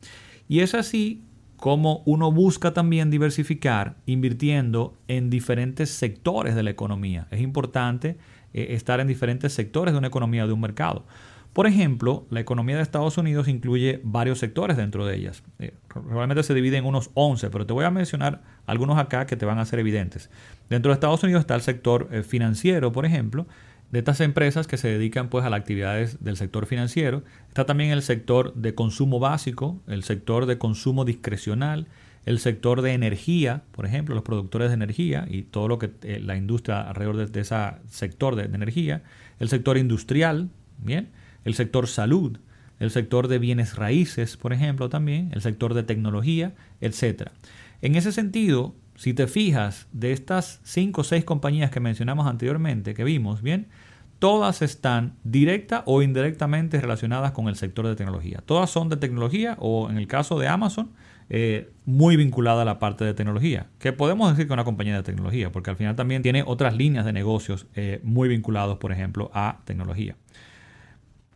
Y 0.49 0.61
es 0.61 0.75
así 0.75 1.23
como 1.65 2.03
uno 2.05 2.31
busca 2.31 2.75
también 2.75 3.09
diversificar 3.09 3.97
invirtiendo 4.05 4.99
en 5.09 5.31
diferentes 5.31 5.89
sectores 5.89 6.55
de 6.55 6.63
la 6.63 6.69
economía. 6.69 7.27
Es 7.31 7.41
importante 7.41 8.19
eh, 8.53 8.67
estar 8.75 9.01
en 9.01 9.07
diferentes 9.07 9.55
sectores 9.55 9.95
de 9.95 9.99
una 9.99 10.09
economía, 10.09 10.47
de 10.47 10.53
un 10.53 10.61
mercado. 10.61 11.07
Por 11.55 11.67
ejemplo, 11.67 12.27
la 12.29 12.41
economía 12.41 12.77
de 12.77 12.83
Estados 12.83 13.17
Unidos 13.17 13.49
incluye 13.49 14.03
varios 14.05 14.41
sectores 14.41 14.77
dentro 14.77 15.07
de 15.07 15.17
ellas. 15.17 15.43
Eh, 15.59 15.73
realmente 16.13 16.43
se 16.43 16.53
divide 16.53 16.77
en 16.77 16.85
unos 16.85 17.11
11, 17.15 17.49
pero 17.49 17.65
te 17.65 17.73
voy 17.73 17.87
a 17.87 17.91
mencionar 17.91 18.43
algunos 18.67 18.99
acá 18.99 19.25
que 19.25 19.37
te 19.37 19.47
van 19.47 19.59
a 19.59 19.65
ser 19.65 19.79
evidentes. 19.79 20.29
Dentro 20.69 20.91
de 20.91 20.95
Estados 20.97 21.23
Unidos 21.23 21.41
está 21.41 21.55
el 21.55 21.63
sector 21.63 22.11
eh, 22.13 22.25
financiero, 22.25 22.93
por 22.93 23.07
ejemplo, 23.07 23.47
de 23.95 24.01
estas 24.01 24.21
empresas 24.21 24.67
que 24.67 24.77
se 24.77 24.89
dedican 24.89 25.29
pues 25.29 25.45
a 25.45 25.51
las 25.51 25.61
actividades 25.61 26.23
del 26.25 26.37
sector 26.37 26.67
financiero. 26.67 27.23
Está 27.47 27.65
también 27.65 27.93
el 27.93 28.03
sector 28.03 28.53
de 28.55 28.75
consumo 28.75 29.21
básico, 29.21 29.81
el 29.87 30.03
sector 30.03 30.47
de 30.47 30.59
consumo 30.59 31.05
discrecional, 31.05 31.87
el 32.27 32.41
sector 32.41 32.83
de 32.83 32.93
energía, 32.93 33.63
por 33.71 33.87
ejemplo, 33.87 34.17
los 34.17 34.25
productores 34.25 34.71
de 34.71 34.75
energía 34.75 35.27
y 35.31 35.43
todo 35.43 35.69
lo 35.69 35.79
que 35.79 35.93
eh, 36.03 36.19
la 36.21 36.35
industria 36.35 36.81
alrededor 36.81 37.31
de, 37.31 37.41
ese 37.41 37.57
sector 37.89 38.35
de, 38.35 38.49
de 38.49 38.57
energía, 38.57 39.05
el 39.39 39.49
sector 39.49 39.79
industrial, 39.79 40.51
bien 40.79 41.11
el 41.45 41.55
sector 41.55 41.87
salud, 41.87 42.39
el 42.81 42.91
sector 42.91 43.29
de 43.29 43.39
bienes 43.39 43.77
raíces, 43.77 44.37
por 44.37 44.53
ejemplo, 44.53 44.89
también, 44.89 45.31
el 45.35 45.41
sector 45.41 45.73
de 45.73 45.85
tecnología, 45.85 46.53
etc. 46.81 47.29
En 47.81 47.95
ese 47.95 48.11
sentido, 48.11 48.75
si 48.97 49.15
te 49.15 49.27
fijas, 49.27 49.87
de 49.93 50.13
estas 50.13 50.61
cinco 50.65 51.03
o 51.03 51.05
seis 51.05 51.25
compañías 51.25 51.71
que 51.71 51.81
mencionamos 51.81 52.27
anteriormente, 52.27 52.95
que 52.95 53.05
vimos, 53.05 53.43
bien, 53.43 53.69
todas 54.25 54.63
están 54.63 55.19
directa 55.23 55.83
o 55.85 56.01
indirectamente 56.01 56.81
relacionadas 56.81 57.33
con 57.33 57.49
el 57.49 57.57
sector 57.57 57.87
de 57.87 57.95
tecnología. 57.95 58.43
Todas 58.47 58.71
son 58.71 58.89
de 58.89 58.97
tecnología 58.97 59.55
o 59.59 59.91
en 59.91 59.99
el 59.99 60.07
caso 60.07 60.39
de 60.39 60.49
Amazon, 60.49 60.93
eh, 61.29 61.71
muy 61.85 62.17
vinculada 62.17 62.63
a 62.63 62.65
la 62.65 62.79
parte 62.79 63.05
de 63.05 63.13
tecnología, 63.13 63.67
que 63.79 63.93
podemos 63.93 64.31
decir 64.31 64.47
que 64.47 64.55
es 64.55 64.55
una 64.55 64.65
compañía 64.65 64.97
de 64.97 65.03
tecnología, 65.03 65.53
porque 65.53 65.69
al 65.69 65.77
final 65.77 65.95
también 65.95 66.23
tiene 66.23 66.43
otras 66.43 66.75
líneas 66.75 67.05
de 67.05 67.13
negocios 67.13 67.67
eh, 67.75 68.01
muy 68.03 68.31
vinculados, 68.31 68.79
por 68.79 68.93
ejemplo, 68.93 69.31
a 69.35 69.61
tecnología. 69.67 70.17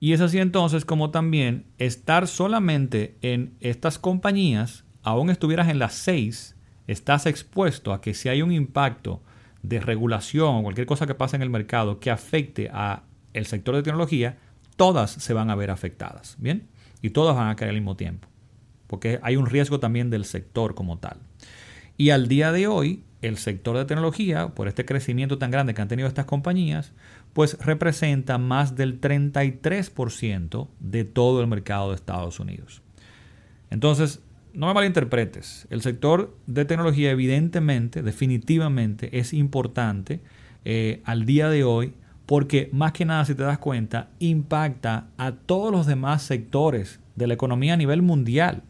Y 0.00 0.14
es 0.14 0.22
así 0.22 0.38
entonces 0.38 0.86
como 0.86 1.10
también 1.10 1.66
estar 1.76 2.26
solamente 2.26 3.18
en 3.20 3.52
estas 3.60 3.98
compañías, 3.98 4.86
aún 5.02 5.28
estuvieras 5.28 5.68
en 5.68 5.78
las 5.78 5.92
seis, 5.92 6.56
estás 6.86 7.26
expuesto 7.26 7.92
a 7.92 8.00
que 8.00 8.14
si 8.14 8.30
hay 8.30 8.40
un 8.40 8.50
impacto 8.50 9.20
de 9.62 9.80
regulación 9.80 10.56
o 10.56 10.62
cualquier 10.62 10.86
cosa 10.86 11.06
que 11.06 11.14
pase 11.14 11.36
en 11.36 11.42
el 11.42 11.50
mercado 11.50 12.00
que 12.00 12.10
afecte 12.10 12.70
a 12.72 13.02
el 13.34 13.46
sector 13.46 13.74
de 13.76 13.82
tecnología, 13.82 14.38
todas 14.76 15.10
se 15.10 15.34
van 15.34 15.50
a 15.50 15.54
ver 15.54 15.70
afectadas, 15.70 16.36
¿bien? 16.38 16.68
Y 17.02 17.10
todas 17.10 17.36
van 17.36 17.48
a 17.48 17.56
caer 17.56 17.70
al 17.70 17.76
mismo 17.76 17.96
tiempo, 17.96 18.28
porque 18.86 19.18
hay 19.22 19.36
un 19.36 19.46
riesgo 19.46 19.80
también 19.80 20.10
del 20.10 20.24
sector 20.24 20.74
como 20.74 20.98
tal. 20.98 21.18
Y 21.96 22.10
al 22.10 22.28
día 22.28 22.52
de 22.52 22.68
hoy, 22.68 23.02
el 23.22 23.36
sector 23.36 23.76
de 23.76 23.84
tecnología, 23.84 24.48
por 24.48 24.68
este 24.68 24.84
crecimiento 24.84 25.38
tan 25.38 25.50
grande 25.50 25.74
que 25.74 25.82
han 25.82 25.88
tenido 25.88 26.08
estas 26.08 26.26
compañías, 26.26 26.92
pues 27.32 27.58
representa 27.58 28.38
más 28.38 28.76
del 28.76 29.00
33% 29.00 30.68
de 30.78 31.04
todo 31.04 31.40
el 31.40 31.48
mercado 31.48 31.90
de 31.90 31.96
Estados 31.96 32.38
Unidos. 32.38 32.82
Entonces, 33.70 34.20
no 34.52 34.66
me 34.66 34.74
malinterpretes, 34.74 35.66
el 35.70 35.82
sector 35.82 36.36
de 36.46 36.64
tecnología 36.64 37.10
evidentemente, 37.10 38.02
definitivamente 38.02 39.18
es 39.18 39.32
importante 39.32 40.20
eh, 40.64 41.00
al 41.04 41.24
día 41.24 41.48
de 41.48 41.64
hoy 41.64 41.94
porque 42.26 42.68
más 42.72 42.92
que 42.92 43.06
nada, 43.06 43.24
si 43.24 43.34
te 43.34 43.42
das 43.42 43.58
cuenta, 43.58 44.10
impacta 44.18 45.06
a 45.16 45.32
todos 45.32 45.72
los 45.72 45.86
demás 45.86 46.22
sectores 46.22 47.00
de 47.16 47.26
la 47.26 47.32
economía 47.32 47.72
a 47.72 47.78
nivel 47.78 48.02
mundial. 48.02 48.62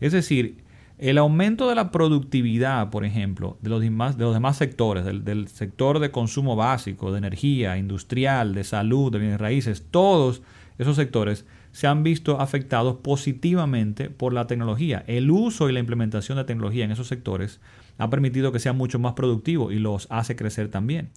Es 0.00 0.12
decir, 0.12 0.62
el 0.96 1.18
aumento 1.18 1.68
de 1.68 1.74
la 1.74 1.90
productividad, 1.90 2.88
por 2.88 3.04
ejemplo, 3.04 3.58
de 3.60 3.68
los 3.68 3.82
demás, 3.82 4.16
de 4.16 4.24
los 4.24 4.32
demás 4.32 4.56
sectores, 4.56 5.04
del, 5.04 5.48
sector 5.48 5.98
de 5.98 6.10
consumo 6.10 6.56
básico, 6.56 7.12
de 7.12 7.18
energía, 7.18 7.76
industrial, 7.76 8.54
de 8.54 8.64
salud, 8.64 9.12
de 9.12 9.18
bienes 9.18 9.40
raíces, 9.40 9.84
todos 9.90 10.42
esos 10.78 10.96
sectores 10.96 11.44
se 11.72 11.86
han 11.86 12.02
visto 12.02 12.40
afectados 12.40 12.96
positivamente 12.96 14.10
por 14.10 14.32
la 14.32 14.46
tecnología. 14.46 15.04
El 15.06 15.30
uso 15.30 15.68
y 15.68 15.72
la 15.72 15.80
implementación 15.80 16.38
de 16.38 16.44
tecnología 16.44 16.84
en 16.84 16.92
esos 16.92 17.08
sectores 17.08 17.60
ha 17.98 18.10
permitido 18.10 18.52
que 18.52 18.58
sean 18.58 18.76
mucho 18.76 18.98
más 18.98 19.14
productivos 19.14 19.72
y 19.72 19.78
los 19.78 20.06
hace 20.10 20.36
crecer 20.36 20.68
también. 20.68 21.10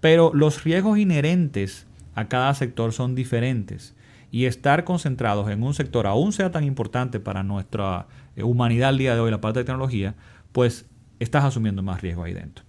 Pero 0.00 0.32
los 0.34 0.64
riesgos 0.64 0.98
inherentes 0.98 1.86
a 2.14 2.28
cada 2.28 2.54
sector 2.54 2.92
son 2.92 3.14
diferentes 3.14 3.94
y 4.30 4.46
estar 4.46 4.84
concentrados 4.84 5.50
en 5.50 5.62
un 5.62 5.74
sector, 5.74 6.06
aún 6.06 6.32
sea 6.32 6.50
tan 6.50 6.64
importante 6.64 7.20
para 7.20 7.42
nuestra 7.42 8.08
eh, 8.36 8.42
humanidad 8.42 8.90
al 8.90 8.98
día 8.98 9.14
de 9.14 9.20
hoy, 9.20 9.30
la 9.30 9.40
parte 9.40 9.60
de 9.60 9.64
tecnología, 9.64 10.14
pues 10.52 10.86
estás 11.18 11.44
asumiendo 11.44 11.82
más 11.82 12.00
riesgo 12.02 12.24
ahí 12.24 12.34
dentro. 12.34 12.64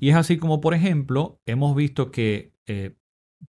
Y 0.00 0.10
es 0.10 0.16
así 0.16 0.36
como, 0.36 0.60
por 0.60 0.74
ejemplo, 0.74 1.40
hemos 1.46 1.76
visto 1.76 2.10
que 2.10 2.52
eh, 2.66 2.96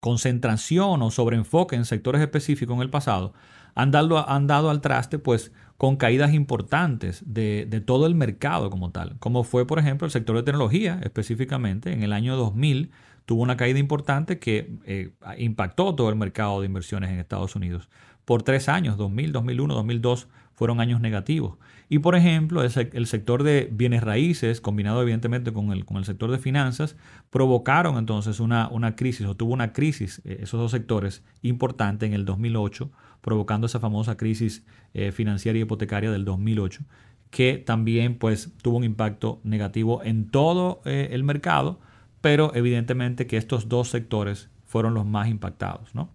concentración 0.00 1.02
o 1.02 1.10
sobreenfoque 1.10 1.76
en 1.76 1.84
sectores 1.84 2.20
específicos 2.20 2.76
en 2.76 2.82
el 2.82 2.90
pasado 2.90 3.32
han 3.74 3.90
dado, 3.90 4.28
han 4.28 4.46
dado 4.46 4.70
al 4.70 4.80
traste, 4.80 5.18
pues, 5.18 5.52
con 5.76 5.96
caídas 5.96 6.32
importantes 6.32 7.22
de, 7.26 7.66
todo 7.84 8.06
el 8.06 8.14
mercado 8.14 8.70
como 8.70 8.90
tal, 8.90 9.16
como 9.18 9.44
fue, 9.44 9.66
por 9.66 9.78
ejemplo, 9.78 10.04
el 10.04 10.12
sector 10.12 10.36
de 10.36 10.42
tecnología 10.42 11.00
específicamente 11.02 11.92
en 11.92 12.02
el 12.02 12.12
año 12.12 12.36
2000 12.36 12.90
tuvo 13.24 13.42
una 13.42 13.56
caída 13.56 13.78
importante 13.78 14.38
que 14.38 14.76
eh, 14.84 15.10
impactó 15.38 15.94
todo 15.94 16.08
el 16.10 16.16
mercado 16.16 16.60
de 16.60 16.66
inversiones 16.66 17.10
en 17.10 17.18
Estados 17.18 17.56
Unidos. 17.56 17.88
Por 18.24 18.42
tres 18.42 18.68
años, 18.68 18.96
2000, 18.96 19.32
2001, 19.32 19.74
2002, 19.74 20.28
fueron 20.54 20.80
años 20.80 21.00
negativos. 21.00 21.58
Y 21.88 21.98
por 21.98 22.14
ejemplo, 22.14 22.62
el, 22.62 23.06
sector 23.06 23.42
de 23.42 23.68
bienes 23.72 24.02
raíces, 24.02 24.60
combinado 24.60 25.02
evidentemente 25.02 25.52
con 25.52 25.72
el, 25.72 25.84
con 25.84 25.96
el 25.96 26.04
sector 26.04 26.30
de 26.30 26.38
finanzas, 26.38 26.96
provocaron 27.30 27.98
entonces 27.98 28.40
una, 28.40 28.68
una 28.68 28.94
crisis, 28.94 29.26
o 29.26 29.34
tuvo 29.34 29.52
una 29.52 29.72
crisis, 29.72 30.22
eh, 30.24 30.38
esos 30.42 30.60
dos 30.60 30.70
sectores, 30.70 31.22
importante 31.42 32.06
en 32.06 32.14
el 32.14 32.24
2008, 32.24 32.90
provocando 33.20 33.66
esa 33.66 33.80
famosa 33.80 34.16
crisis 34.16 34.64
eh, 34.94 35.12
financiera 35.12 35.58
y 35.58 35.62
hipotecaria 35.62 36.10
del 36.10 36.24
2008, 36.24 36.82
que 37.30 37.58
también 37.58 38.16
pues 38.18 38.52
tuvo 38.62 38.78
un 38.78 38.84
impacto 38.84 39.40
negativo 39.42 40.02
en 40.04 40.30
todo 40.30 40.80
el 40.84 41.24
mercado, 41.24 41.80
pero 42.20 42.54
evidentemente 42.54 43.26
que 43.26 43.36
estos 43.36 43.68
dos 43.68 43.88
sectores 43.88 44.50
fueron 44.64 44.94
los 44.94 45.06
más 45.06 45.28
impactados. 45.28 45.94
¿no? 45.94 46.10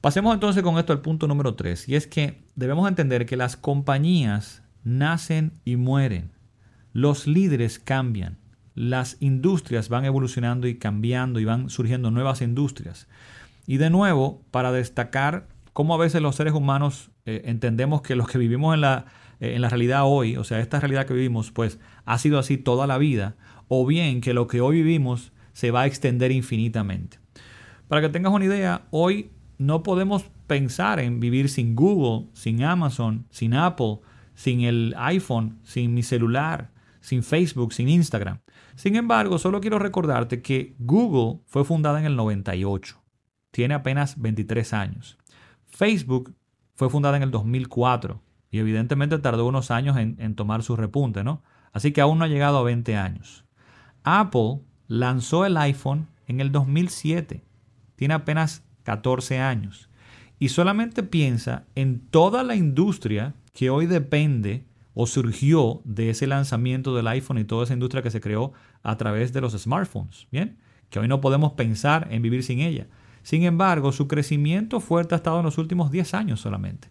Pasemos 0.00 0.32
entonces 0.32 0.62
con 0.62 0.78
esto 0.78 0.92
al 0.92 1.00
punto 1.00 1.26
número 1.26 1.54
3, 1.56 1.88
y 1.88 1.96
es 1.96 2.06
que 2.06 2.44
debemos 2.54 2.88
entender 2.88 3.26
que 3.26 3.36
las 3.36 3.56
compañías 3.56 4.62
nacen 4.84 5.54
y 5.64 5.74
mueren, 5.74 6.30
los 6.92 7.26
líderes 7.26 7.80
cambian, 7.80 8.38
las 8.76 9.16
industrias 9.18 9.88
van 9.88 10.04
evolucionando 10.04 10.68
y 10.68 10.78
cambiando 10.78 11.40
y 11.40 11.44
van 11.44 11.68
surgiendo 11.68 12.12
nuevas 12.12 12.42
industrias. 12.42 13.08
Y 13.66 13.78
de 13.78 13.90
nuevo, 13.90 14.44
para 14.52 14.70
destacar 14.70 15.48
cómo 15.72 15.94
a 15.94 15.98
veces 15.98 16.22
los 16.22 16.36
seres 16.36 16.54
humanos 16.54 17.10
eh, 17.26 17.42
entendemos 17.46 18.00
que 18.00 18.14
los 18.14 18.28
que 18.28 18.38
vivimos 18.38 18.74
en 18.74 18.82
la, 18.82 19.06
eh, 19.40 19.54
en 19.56 19.62
la 19.62 19.68
realidad 19.68 20.02
hoy, 20.04 20.36
o 20.36 20.44
sea, 20.44 20.60
esta 20.60 20.78
realidad 20.78 21.06
que 21.06 21.14
vivimos, 21.14 21.50
pues 21.50 21.80
ha 22.04 22.18
sido 22.18 22.38
así 22.38 22.56
toda 22.56 22.86
la 22.86 22.98
vida, 22.98 23.34
o 23.66 23.84
bien 23.84 24.20
que 24.20 24.32
lo 24.32 24.46
que 24.46 24.60
hoy 24.60 24.76
vivimos 24.76 25.32
se 25.54 25.72
va 25.72 25.82
a 25.82 25.86
extender 25.86 26.30
infinitamente. 26.30 27.18
Para 27.88 28.00
que 28.00 28.10
tengas 28.10 28.32
una 28.32 28.44
idea, 28.44 28.82
hoy 28.90 29.32
no 29.58 29.82
podemos 29.82 30.24
pensar 30.46 31.00
en 31.00 31.20
vivir 31.20 31.48
sin 31.48 31.74
Google, 31.74 32.28
sin 32.32 32.62
Amazon, 32.62 33.26
sin 33.30 33.54
Apple, 33.54 33.98
sin 34.34 34.62
el 34.62 34.94
iPhone, 34.96 35.58
sin 35.64 35.94
mi 35.94 36.02
celular, 36.02 36.70
sin 37.00 37.22
Facebook, 37.22 37.72
sin 37.72 37.88
Instagram. 37.88 38.38
Sin 38.76 38.94
embargo, 38.94 39.38
solo 39.38 39.60
quiero 39.60 39.78
recordarte 39.78 40.40
que 40.40 40.76
Google 40.78 41.40
fue 41.46 41.64
fundada 41.64 41.98
en 41.98 42.06
el 42.06 42.14
98. 42.14 43.02
Tiene 43.50 43.74
apenas 43.74 44.20
23 44.20 44.72
años. 44.72 45.18
Facebook 45.66 46.34
fue 46.74 46.88
fundada 46.88 47.16
en 47.16 47.24
el 47.24 47.32
2004 47.32 48.22
y 48.50 48.58
evidentemente 48.58 49.18
tardó 49.18 49.46
unos 49.46 49.70
años 49.72 49.96
en, 49.96 50.34
tomar 50.36 50.62
su 50.62 50.76
repunte, 50.76 51.24
¿no? 51.24 51.42
Así 51.72 51.92
que 51.92 52.00
aún 52.00 52.18
no 52.18 52.24
ha 52.24 52.28
llegado 52.28 52.58
a 52.58 52.62
20 52.62 52.96
años. 52.96 53.44
Apple 54.04 54.60
lanzó 54.86 55.44
el 55.44 55.56
iPhone 55.56 56.08
en 56.26 56.40
el 56.40 56.52
2007. 56.52 57.44
Tiene 57.96 58.14
apenas 58.14 58.62
14 58.88 59.38
años. 59.38 59.90
Y 60.38 60.48
solamente 60.48 61.02
piensa 61.02 61.66
en 61.74 62.00
toda 62.00 62.42
la 62.42 62.54
industria 62.54 63.34
que 63.52 63.68
hoy 63.68 63.84
depende 63.84 64.64
o 64.94 65.06
surgió 65.06 65.82
de 65.84 66.08
ese 66.08 66.26
lanzamiento 66.26 66.96
del 66.96 67.06
iPhone 67.08 67.36
y 67.36 67.44
toda 67.44 67.64
esa 67.64 67.74
industria 67.74 68.02
que 68.02 68.10
se 68.10 68.22
creó 68.22 68.54
a 68.82 68.96
través 68.96 69.34
de 69.34 69.42
los 69.42 69.52
smartphones, 69.52 70.26
¿bien? 70.32 70.56
Que 70.88 71.00
hoy 71.00 71.06
no 71.06 71.20
podemos 71.20 71.52
pensar 71.52 72.08
en 72.10 72.22
vivir 72.22 72.42
sin 72.42 72.60
ella. 72.60 72.86
Sin 73.22 73.42
embargo, 73.42 73.92
su 73.92 74.08
crecimiento 74.08 74.80
fuerte 74.80 75.14
ha 75.14 75.18
estado 75.18 75.40
en 75.40 75.44
los 75.44 75.58
últimos 75.58 75.90
10 75.90 76.14
años 76.14 76.40
solamente. 76.40 76.88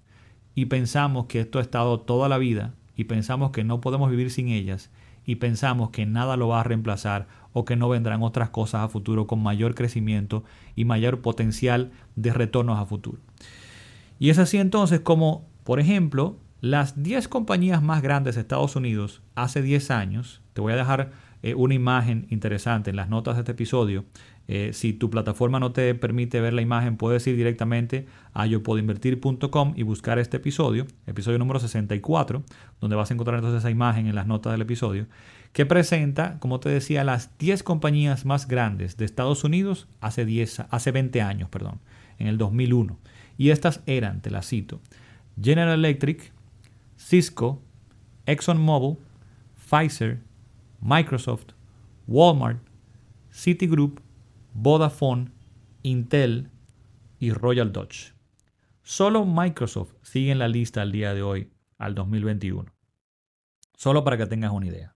Y 0.53 0.65
pensamos 0.65 1.25
que 1.25 1.39
esto 1.39 1.57
ha 1.57 1.63
estado 1.63 2.01
toda 2.01 2.29
la 2.29 2.37
vida 2.37 2.75
y 2.95 3.05
pensamos 3.05 3.49
que 3.49 3.63
no 3.63 3.81
podemos 3.81 4.11
vivir 4.11 4.29
sin 4.29 4.49
ellas 4.49 4.91
y 5.27 5.35
pensamos 5.35 5.89
que 5.91 6.07
nada 6.07 6.37
lo 6.37 6.47
va 6.47 6.61
a 6.61 6.63
reemplazar 6.63 7.27
o 7.51 7.65
que 7.65 7.75
no 7.75 7.89
vendrán 7.89 8.23
otras 8.23 8.49
cosas 8.49 8.81
a 8.81 8.87
futuro 8.87 9.27
con 9.27 9.43
mayor 9.43 9.75
crecimiento 9.75 10.45
y 10.75 10.85
mayor 10.85 11.21
potencial 11.21 11.91
de 12.15 12.31
retornos 12.31 12.79
a 12.79 12.85
futuro. 12.85 13.19
Y 14.19 14.29
es 14.29 14.39
así 14.39 14.57
entonces 14.57 15.01
como, 15.01 15.45
por 15.65 15.81
ejemplo, 15.81 16.37
las 16.61 17.03
10 17.03 17.27
compañías 17.27 17.83
más 17.83 18.01
grandes 18.01 18.35
de 18.35 18.41
Estados 18.41 18.77
Unidos 18.77 19.21
hace 19.35 19.61
10 19.61 19.91
años, 19.91 20.41
te 20.53 20.61
voy 20.61 20.71
a 20.73 20.77
dejar 20.77 21.11
eh, 21.43 21.55
una 21.55 21.73
imagen 21.73 22.25
interesante 22.29 22.89
en 22.89 22.95
las 22.95 23.09
notas 23.09 23.35
de 23.35 23.41
este 23.41 23.51
episodio. 23.51 24.05
Eh, 24.47 24.71
si 24.71 24.93
tu 24.93 25.09
plataforma 25.09 25.59
no 25.59 25.73
te 25.73 25.93
permite 25.93 26.39
ver 26.39 26.53
la 26.53 26.61
imagen, 26.61 26.95
puedes 26.95 27.27
ir 27.27 27.35
directamente 27.35 28.07
a 28.33 28.45
yopodinvertir.com 28.45 29.73
y 29.75 29.83
buscar 29.83 30.19
este 30.19 30.37
episodio, 30.37 30.87
episodio 31.05 31.37
número 31.37 31.59
64, 31.59 32.43
donde 32.79 32.95
vas 32.95 33.11
a 33.11 33.13
encontrar 33.13 33.39
entonces 33.39 33.59
esa 33.59 33.69
imagen 33.69 34.07
en 34.07 34.15
las 34.15 34.25
notas 34.25 34.53
del 34.53 34.61
episodio, 34.61 35.07
que 35.51 35.65
presenta, 35.65 36.39
como 36.39 36.59
te 36.59 36.69
decía, 36.69 37.03
las 37.03 37.37
10 37.39 37.63
compañías 37.63 38.25
más 38.25 38.47
grandes 38.47 38.95
de 38.95 39.05
Estados 39.05 39.43
Unidos 39.43 39.87
hace, 39.99 40.25
10, 40.25 40.61
hace 40.69 40.91
20 40.91 41.21
años, 41.21 41.49
perdón, 41.49 41.79
en 42.17 42.27
el 42.27 42.37
2001. 42.37 42.97
Y 43.37 43.49
estas 43.49 43.81
eran, 43.85 44.21
te 44.21 44.29
las 44.29 44.47
cito, 44.47 44.79
General 45.41 45.77
Electric, 45.77 46.31
Cisco, 46.97 47.61
ExxonMobil, 48.25 48.97
Pfizer, 49.69 50.21
Microsoft, 50.81 51.47
Walmart, 52.07 52.59
Citigroup, 53.31 53.99
Vodafone, 54.59 55.29
Intel 55.83 56.49
y 57.19 57.29
Royal 57.31 57.71
Dutch. 57.71 58.13
Solo 58.81 59.23
Microsoft 59.23 59.93
sigue 60.01 60.31
en 60.31 60.39
la 60.39 60.47
lista 60.47 60.81
al 60.81 60.91
día 60.91 61.13
de 61.13 61.21
hoy, 61.21 61.51
al 61.77 61.93
2021. 61.93 62.65
Solo 63.75 64.03
para 64.03 64.17
que 64.17 64.25
tengas 64.25 64.51
una 64.51 64.65
idea. 64.65 64.95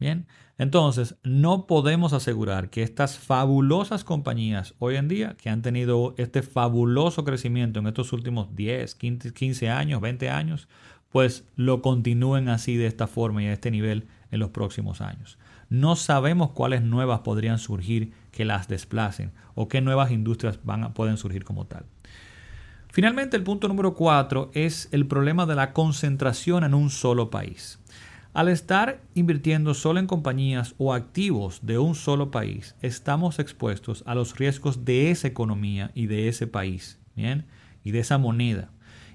Bien, 0.00 0.26
entonces 0.56 1.18
no 1.24 1.66
podemos 1.66 2.14
asegurar 2.14 2.70
que 2.70 2.82
estas 2.82 3.18
fabulosas 3.18 4.02
compañías 4.02 4.74
hoy 4.78 4.96
en 4.96 5.08
día, 5.08 5.36
que 5.36 5.50
han 5.50 5.60
tenido 5.60 6.14
este 6.16 6.40
fabuloso 6.42 7.22
crecimiento 7.22 7.80
en 7.80 7.88
estos 7.88 8.14
últimos 8.14 8.56
10, 8.56 8.94
15 8.94 9.68
años, 9.68 10.00
20 10.00 10.30
años, 10.30 10.68
pues 11.10 11.46
lo 11.54 11.82
continúen 11.82 12.48
así 12.48 12.78
de 12.78 12.86
esta 12.86 13.06
forma 13.06 13.42
y 13.42 13.46
a 13.46 13.52
este 13.52 13.70
nivel 13.70 14.08
en 14.30 14.40
los 14.40 14.48
próximos 14.48 15.02
años. 15.02 15.38
No 15.72 15.96
sabemos 15.96 16.50
cuáles 16.50 16.82
nuevas 16.82 17.20
podrían 17.20 17.58
surgir 17.58 18.12
que 18.30 18.44
las 18.44 18.68
desplacen 18.68 19.32
o 19.54 19.68
qué 19.68 19.80
nuevas 19.80 20.10
industrias 20.10 20.58
van 20.64 20.92
pueden 20.92 21.16
surgir 21.16 21.44
como 21.44 21.66
tal. 21.66 21.86
Finalmente, 22.90 23.38
el 23.38 23.42
punto 23.42 23.68
número 23.68 23.94
cuatro 23.94 24.50
es 24.52 24.90
el 24.92 25.06
problema 25.06 25.46
de 25.46 25.54
la 25.54 25.72
concentración 25.72 26.64
en 26.64 26.74
un 26.74 26.90
solo 26.90 27.30
país. 27.30 27.78
Al 28.34 28.50
estar 28.50 29.00
invirtiendo 29.14 29.72
solo 29.72 29.98
en 29.98 30.06
compañías 30.06 30.74
o 30.76 30.92
activos 30.92 31.60
de 31.62 31.78
un 31.78 31.94
solo 31.94 32.30
país, 32.30 32.74
estamos 32.82 33.38
expuestos 33.38 34.04
a 34.04 34.14
los 34.14 34.36
riesgos 34.36 34.84
de 34.84 35.10
esa 35.10 35.28
economía 35.28 35.90
y 35.94 36.04
de 36.04 36.28
ese 36.28 36.46
país, 36.46 37.00
¿bien? 37.16 37.46
Y 37.82 37.92
de 37.92 38.00
esa 38.00 38.18
moneda. 38.18 38.68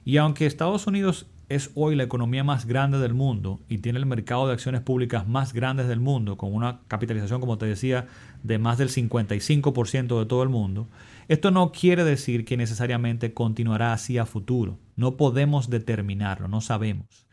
Y 0.06 0.18
aunque 0.18 0.48
Estados 0.48 0.88
Unidos 0.88 1.28
es 1.50 1.72
hoy 1.76 1.96
la 1.96 2.04
economía 2.04 2.44
más 2.44 2.66
grande 2.66 3.00
del 3.00 3.14
mundo 3.14 3.62
y 3.70 3.78
tiene 3.78 4.00
el 4.00 4.06
mercado 4.06 4.48
de 4.48 4.54
acciones 4.54 4.82
públicas 4.82 5.28
más 5.28 5.54
grande 5.54 5.86
del 5.86 6.00
mundo, 6.00 6.38
con 6.38 6.54
una 6.54 6.82
capitalización, 6.88 7.40
como 7.40 7.58
te 7.58 7.66
decía, 7.66 8.08
de 8.44 8.60
más 8.60 8.78
del 8.78 8.90
55% 8.90 10.20
de 10.20 10.26
todo 10.26 10.44
el 10.44 10.50
mundo, 10.50 10.88
esto 11.28 11.52
no 11.52 11.72
quiere 11.72 12.04
decir 12.04 12.46
que 12.46 12.58
necesariamente 12.58 13.34
continuará 13.34 13.94
así 13.94 14.18
a 14.18 14.26
futuro. 14.26 14.78
No 14.96 15.16
podemos 15.16 15.70
determinarlo, 15.70 16.48
no 16.48 16.62
sabemos. 16.62 17.28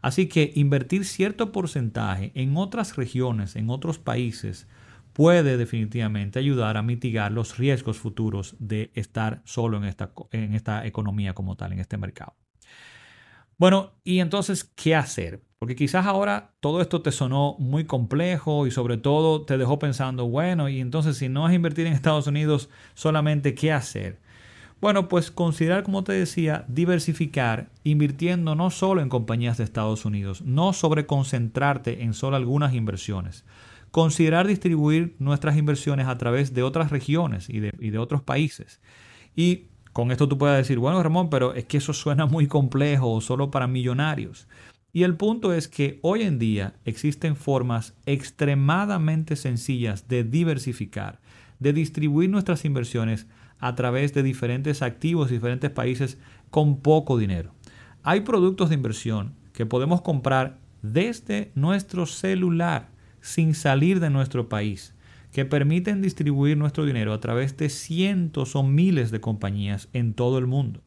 Así 0.00 0.28
que 0.28 0.52
invertir 0.54 1.04
cierto 1.04 1.52
porcentaje 1.52 2.32
en 2.34 2.56
otras 2.56 2.96
regiones, 2.96 3.56
en 3.56 3.68
otros 3.68 3.98
países, 3.98 4.66
puede 5.12 5.56
definitivamente 5.56 6.38
ayudar 6.38 6.76
a 6.76 6.82
mitigar 6.82 7.32
los 7.32 7.58
riesgos 7.58 7.98
futuros 7.98 8.54
de 8.60 8.92
estar 8.94 9.42
solo 9.44 9.76
en 9.76 9.84
esta, 9.84 10.12
en 10.30 10.54
esta 10.54 10.86
economía 10.86 11.34
como 11.34 11.56
tal, 11.56 11.72
en 11.72 11.80
este 11.80 11.98
mercado. 11.98 12.34
Bueno, 13.58 13.90
y 14.04 14.20
entonces, 14.20 14.64
¿qué 14.76 14.94
hacer? 14.94 15.42
Porque 15.58 15.74
quizás 15.74 16.06
ahora 16.06 16.52
todo 16.60 16.80
esto 16.80 17.02
te 17.02 17.10
sonó 17.10 17.56
muy 17.58 17.84
complejo 17.84 18.68
y 18.68 18.70
sobre 18.70 18.96
todo 18.96 19.42
te 19.44 19.58
dejó 19.58 19.80
pensando, 19.80 20.28
bueno, 20.28 20.68
y 20.68 20.80
entonces 20.80 21.16
si 21.16 21.28
no 21.28 21.48
es 21.48 21.54
invertir 21.54 21.88
en 21.88 21.92
Estados 21.92 22.28
Unidos, 22.28 22.70
solamente 22.94 23.54
¿qué 23.56 23.72
hacer? 23.72 24.20
Bueno, 24.80 25.08
pues 25.08 25.32
considerar, 25.32 25.82
como 25.82 26.04
te 26.04 26.12
decía, 26.12 26.64
diversificar, 26.68 27.70
invirtiendo 27.82 28.54
no 28.54 28.70
solo 28.70 29.02
en 29.02 29.08
compañías 29.08 29.58
de 29.58 29.64
Estados 29.64 30.04
Unidos, 30.04 30.42
no 30.42 30.72
sobreconcentrarte 30.72 32.04
en 32.04 32.14
solo 32.14 32.36
algunas 32.36 32.74
inversiones. 32.74 33.44
Considerar 33.90 34.46
distribuir 34.46 35.16
nuestras 35.18 35.56
inversiones 35.56 36.06
a 36.06 36.16
través 36.16 36.54
de 36.54 36.62
otras 36.62 36.92
regiones 36.92 37.50
y 37.50 37.58
de, 37.58 37.72
y 37.80 37.90
de 37.90 37.98
otros 37.98 38.22
países. 38.22 38.80
Y 39.34 39.66
con 39.98 40.12
esto 40.12 40.28
tú 40.28 40.38
puedes 40.38 40.56
decir, 40.56 40.78
bueno, 40.78 41.02
Ramón, 41.02 41.28
pero 41.28 41.54
es 41.54 41.64
que 41.64 41.78
eso 41.78 41.92
suena 41.92 42.24
muy 42.24 42.46
complejo 42.46 43.10
o 43.10 43.20
solo 43.20 43.50
para 43.50 43.66
millonarios. 43.66 44.46
Y 44.92 45.02
el 45.02 45.16
punto 45.16 45.52
es 45.52 45.66
que 45.66 45.98
hoy 46.02 46.22
en 46.22 46.38
día 46.38 46.74
existen 46.84 47.34
formas 47.34 47.94
extremadamente 48.06 49.34
sencillas 49.34 50.06
de 50.06 50.22
diversificar, 50.22 51.18
de 51.58 51.72
distribuir 51.72 52.30
nuestras 52.30 52.64
inversiones 52.64 53.26
a 53.58 53.74
través 53.74 54.14
de 54.14 54.22
diferentes 54.22 54.82
activos, 54.82 55.30
diferentes 55.30 55.72
países 55.72 56.16
con 56.50 56.78
poco 56.78 57.18
dinero. 57.18 57.50
Hay 58.04 58.20
productos 58.20 58.68
de 58.68 58.76
inversión 58.76 59.34
que 59.52 59.66
podemos 59.66 60.00
comprar 60.02 60.58
desde 60.80 61.50
nuestro 61.56 62.06
celular 62.06 62.90
sin 63.20 63.52
salir 63.52 63.98
de 63.98 64.10
nuestro 64.10 64.48
país 64.48 64.94
que 65.32 65.44
permiten 65.44 66.02
distribuir 66.02 66.56
nuestro 66.56 66.84
dinero 66.84 67.12
a 67.12 67.20
través 67.20 67.56
de 67.56 67.68
cientos 67.68 68.56
o 68.56 68.62
miles 68.62 69.10
de 69.10 69.20
compañías 69.20 69.88
en 69.92 70.14
todo 70.14 70.38
el 70.38 70.46
mundo. 70.46 70.80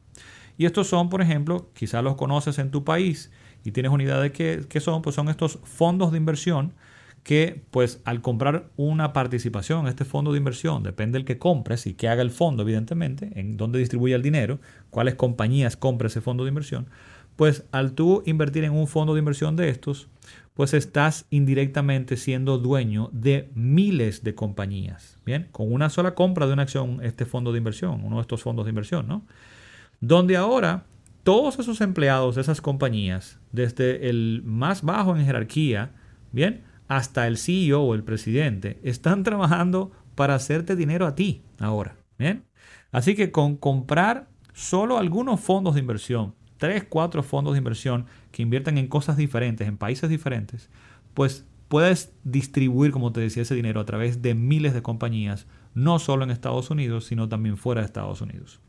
Y 0.58 0.66
estos 0.66 0.88
son, 0.88 1.08
por 1.08 1.22
ejemplo, 1.22 1.70
quizás 1.74 2.04
los 2.04 2.16
conoces 2.16 2.58
en 2.58 2.70
tu 2.70 2.84
país 2.84 3.30
y 3.64 3.72
tienes 3.72 3.92
una 3.92 4.02
idea 4.02 4.18
de 4.18 4.32
qué, 4.32 4.80
son, 4.80 5.02
pues 5.02 5.16
son 5.16 5.28
estos 5.28 5.58
fondos 5.64 6.12
de 6.12 6.18
inversión 6.18 6.74
que 7.22 7.62
pues 7.70 8.00
al 8.04 8.20
comprar 8.20 8.68
una 8.76 9.12
participación 9.12 9.80
en 9.82 9.86
este 9.86 10.04
fondo 10.04 10.32
de 10.32 10.38
inversión, 10.38 10.82
depende 10.82 11.18
del 11.18 11.24
que 11.24 11.38
compres 11.38 11.86
y 11.86 11.94
que 11.94 12.08
haga 12.08 12.20
el 12.20 12.32
fondo, 12.32 12.64
evidentemente, 12.64 13.30
en 13.36 13.56
dónde 13.56 13.78
distribuye 13.78 14.14
el 14.14 14.22
dinero, 14.22 14.60
cuáles 14.90 15.14
compañías 15.14 15.76
compra 15.76 16.08
ese 16.08 16.20
fondo 16.20 16.42
de 16.42 16.48
inversión, 16.48 16.88
pues 17.36 17.64
al 17.72 17.92
tú 17.92 18.22
invertir 18.26 18.64
en 18.64 18.72
un 18.72 18.86
fondo 18.86 19.14
de 19.14 19.18
inversión 19.18 19.56
de 19.56 19.68
estos, 19.68 20.08
pues 20.54 20.74
estás 20.74 21.26
indirectamente 21.30 22.16
siendo 22.16 22.58
dueño 22.58 23.08
de 23.12 23.50
miles 23.54 24.22
de 24.22 24.34
compañías. 24.34 25.18
Bien, 25.24 25.48
con 25.50 25.72
una 25.72 25.88
sola 25.88 26.14
compra 26.14 26.46
de 26.46 26.52
una 26.52 26.62
acción, 26.62 27.00
este 27.02 27.24
fondo 27.24 27.52
de 27.52 27.58
inversión, 27.58 28.04
uno 28.04 28.16
de 28.16 28.22
estos 28.22 28.42
fondos 28.42 28.66
de 28.66 28.70
inversión, 28.70 29.08
¿no? 29.08 29.24
Donde 30.00 30.36
ahora 30.36 30.84
todos 31.22 31.58
esos 31.58 31.80
empleados 31.80 32.34
de 32.34 32.42
esas 32.42 32.60
compañías, 32.60 33.38
desde 33.52 34.10
el 34.10 34.42
más 34.44 34.82
bajo 34.82 35.16
en 35.16 35.24
jerarquía, 35.24 35.92
bien, 36.32 36.64
hasta 36.88 37.26
el 37.26 37.38
CEO 37.38 37.82
o 37.82 37.94
el 37.94 38.02
presidente, 38.02 38.78
están 38.82 39.22
trabajando 39.22 39.92
para 40.14 40.34
hacerte 40.34 40.76
dinero 40.76 41.06
a 41.06 41.14
ti 41.14 41.42
ahora. 41.58 41.96
Bien, 42.18 42.44
así 42.90 43.14
que 43.14 43.30
con 43.30 43.56
comprar 43.56 44.28
solo 44.52 44.98
algunos 44.98 45.40
fondos 45.40 45.74
de 45.74 45.80
inversión, 45.80 46.34
tres, 46.62 46.84
cuatro 46.88 47.24
fondos 47.24 47.54
de 47.54 47.58
inversión 47.58 48.06
que 48.30 48.40
inviertan 48.40 48.78
en 48.78 48.86
cosas 48.86 49.16
diferentes, 49.16 49.66
en 49.66 49.76
países 49.76 50.08
diferentes, 50.08 50.70
pues 51.12 51.44
puedes 51.66 52.12
distribuir, 52.22 52.92
como 52.92 53.10
te 53.10 53.20
decía, 53.20 53.42
ese 53.42 53.56
dinero 53.56 53.80
a 53.80 53.84
través 53.84 54.22
de 54.22 54.36
miles 54.36 54.72
de 54.72 54.80
compañías 54.80 55.48
no 55.74 55.98
solo 55.98 56.22
en 56.22 56.30
Estados 56.30 56.70
Unidos, 56.70 57.06
sino 57.06 57.28
también 57.28 57.56
fuera 57.56 57.80
de 57.80 57.86
Estados 57.86 58.20
Unidos. 58.20 58.60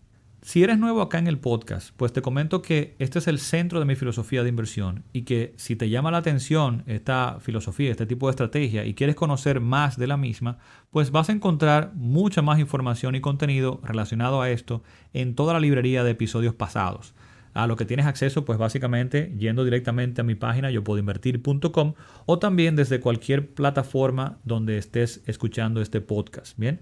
Si 0.41 0.63
eres 0.63 0.79
nuevo 0.79 1.03
acá 1.03 1.19
en 1.19 1.27
el 1.27 1.37
podcast, 1.37 1.91
pues 1.95 2.11
te 2.11 2.23
comento 2.23 2.63
que 2.63 2.95
este 2.97 3.19
es 3.19 3.27
el 3.27 3.37
centro 3.37 3.77
de 3.77 3.85
mi 3.85 3.95
filosofía 3.95 4.41
de 4.41 4.49
inversión 4.49 5.03
y 5.13 5.21
que 5.21 5.53
si 5.55 5.75
te 5.75 5.87
llama 5.87 6.09
la 6.09 6.17
atención 6.17 6.81
esta 6.87 7.37
filosofía, 7.41 7.91
este 7.91 8.07
tipo 8.07 8.25
de 8.25 8.31
estrategia 8.31 8.85
y 8.85 8.95
quieres 8.95 9.15
conocer 9.15 9.59
más 9.59 9.97
de 9.99 10.07
la 10.07 10.17
misma, 10.17 10.57
pues 10.89 11.11
vas 11.11 11.29
a 11.29 11.33
encontrar 11.33 11.91
mucha 11.93 12.41
más 12.41 12.57
información 12.57 13.13
y 13.13 13.21
contenido 13.21 13.81
relacionado 13.83 14.41
a 14.41 14.49
esto 14.49 14.81
en 15.13 15.35
toda 15.35 15.53
la 15.53 15.59
librería 15.59 16.03
de 16.03 16.11
episodios 16.11 16.55
pasados. 16.55 17.13
A 17.53 17.67
lo 17.67 17.75
que 17.75 17.85
tienes 17.85 18.05
acceso, 18.05 18.45
pues 18.45 18.57
básicamente 18.57 19.33
yendo 19.37 19.63
directamente 19.63 20.21
a 20.21 20.23
mi 20.23 20.35
página 20.35 20.71
yo 20.71 20.83
puedo 20.83 20.99
invertir.com 20.99 21.93
o 22.25 22.39
también 22.39 22.75
desde 22.75 22.99
cualquier 22.99 23.47
plataforma 23.53 24.37
donde 24.43 24.77
estés 24.77 25.21
escuchando 25.27 25.81
este 25.81 26.01
podcast. 26.01 26.57
Bien, 26.57 26.79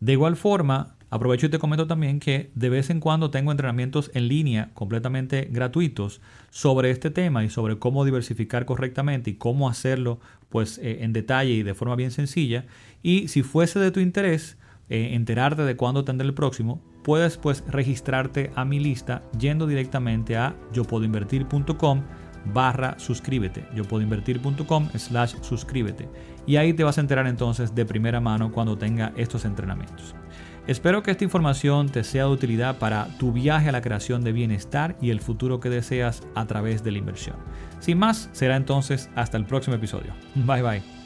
de 0.00 0.12
igual 0.12 0.36
forma, 0.36 0.96
Aprovecho 1.12 1.44
y 1.44 1.50
te 1.50 1.58
comento 1.58 1.86
también 1.86 2.20
que 2.20 2.50
de 2.54 2.70
vez 2.70 2.88
en 2.88 2.98
cuando 2.98 3.30
tengo 3.30 3.50
entrenamientos 3.50 4.10
en 4.14 4.28
línea 4.28 4.70
completamente 4.72 5.46
gratuitos 5.50 6.22
sobre 6.48 6.90
este 6.90 7.10
tema 7.10 7.44
y 7.44 7.50
sobre 7.50 7.78
cómo 7.78 8.06
diversificar 8.06 8.64
correctamente 8.64 9.28
y 9.28 9.34
cómo 9.34 9.68
hacerlo 9.68 10.20
pues 10.48 10.78
eh, 10.78 11.00
en 11.02 11.12
detalle 11.12 11.52
y 11.52 11.62
de 11.64 11.74
forma 11.74 11.96
bien 11.96 12.12
sencilla. 12.12 12.64
Y 13.02 13.28
si 13.28 13.42
fuese 13.42 13.78
de 13.78 13.90
tu 13.90 14.00
interés 14.00 14.56
eh, 14.92 15.14
enterarte 15.14 15.62
de 15.62 15.74
cuándo 15.74 16.04
tendré 16.04 16.26
el 16.26 16.34
próximo, 16.34 16.82
puedes 17.02 17.38
pues 17.38 17.64
registrarte 17.66 18.52
a 18.54 18.66
mi 18.66 18.78
lista 18.78 19.22
yendo 19.38 19.66
directamente 19.66 20.36
a 20.36 20.54
yopodoinvertir.com 20.74 22.02
barra 22.52 22.98
suscríbete, 22.98 23.64
yopodoinvertir.com 23.74 24.90
slash 24.94 25.36
suscríbete. 25.40 26.10
Y 26.44 26.56
ahí 26.56 26.74
te 26.74 26.84
vas 26.84 26.98
a 26.98 27.00
enterar 27.00 27.26
entonces 27.26 27.74
de 27.74 27.86
primera 27.86 28.20
mano 28.20 28.52
cuando 28.52 28.76
tenga 28.76 29.14
estos 29.16 29.46
entrenamientos. 29.46 30.14
Espero 30.66 31.02
que 31.02 31.10
esta 31.10 31.24
información 31.24 31.88
te 31.88 32.04
sea 32.04 32.24
de 32.24 32.30
utilidad 32.30 32.76
para 32.78 33.06
tu 33.16 33.32
viaje 33.32 33.70
a 33.70 33.72
la 33.72 33.80
creación 33.80 34.22
de 34.22 34.32
bienestar 34.32 34.94
y 35.00 35.08
el 35.08 35.20
futuro 35.20 35.58
que 35.58 35.70
deseas 35.70 36.22
a 36.34 36.46
través 36.46 36.84
de 36.84 36.92
la 36.92 36.98
inversión. 36.98 37.36
Sin 37.80 37.96
más, 37.96 38.28
será 38.32 38.56
entonces 38.56 39.08
hasta 39.14 39.38
el 39.38 39.46
próximo 39.46 39.74
episodio. 39.74 40.12
Bye 40.34 40.62
bye. 40.62 41.01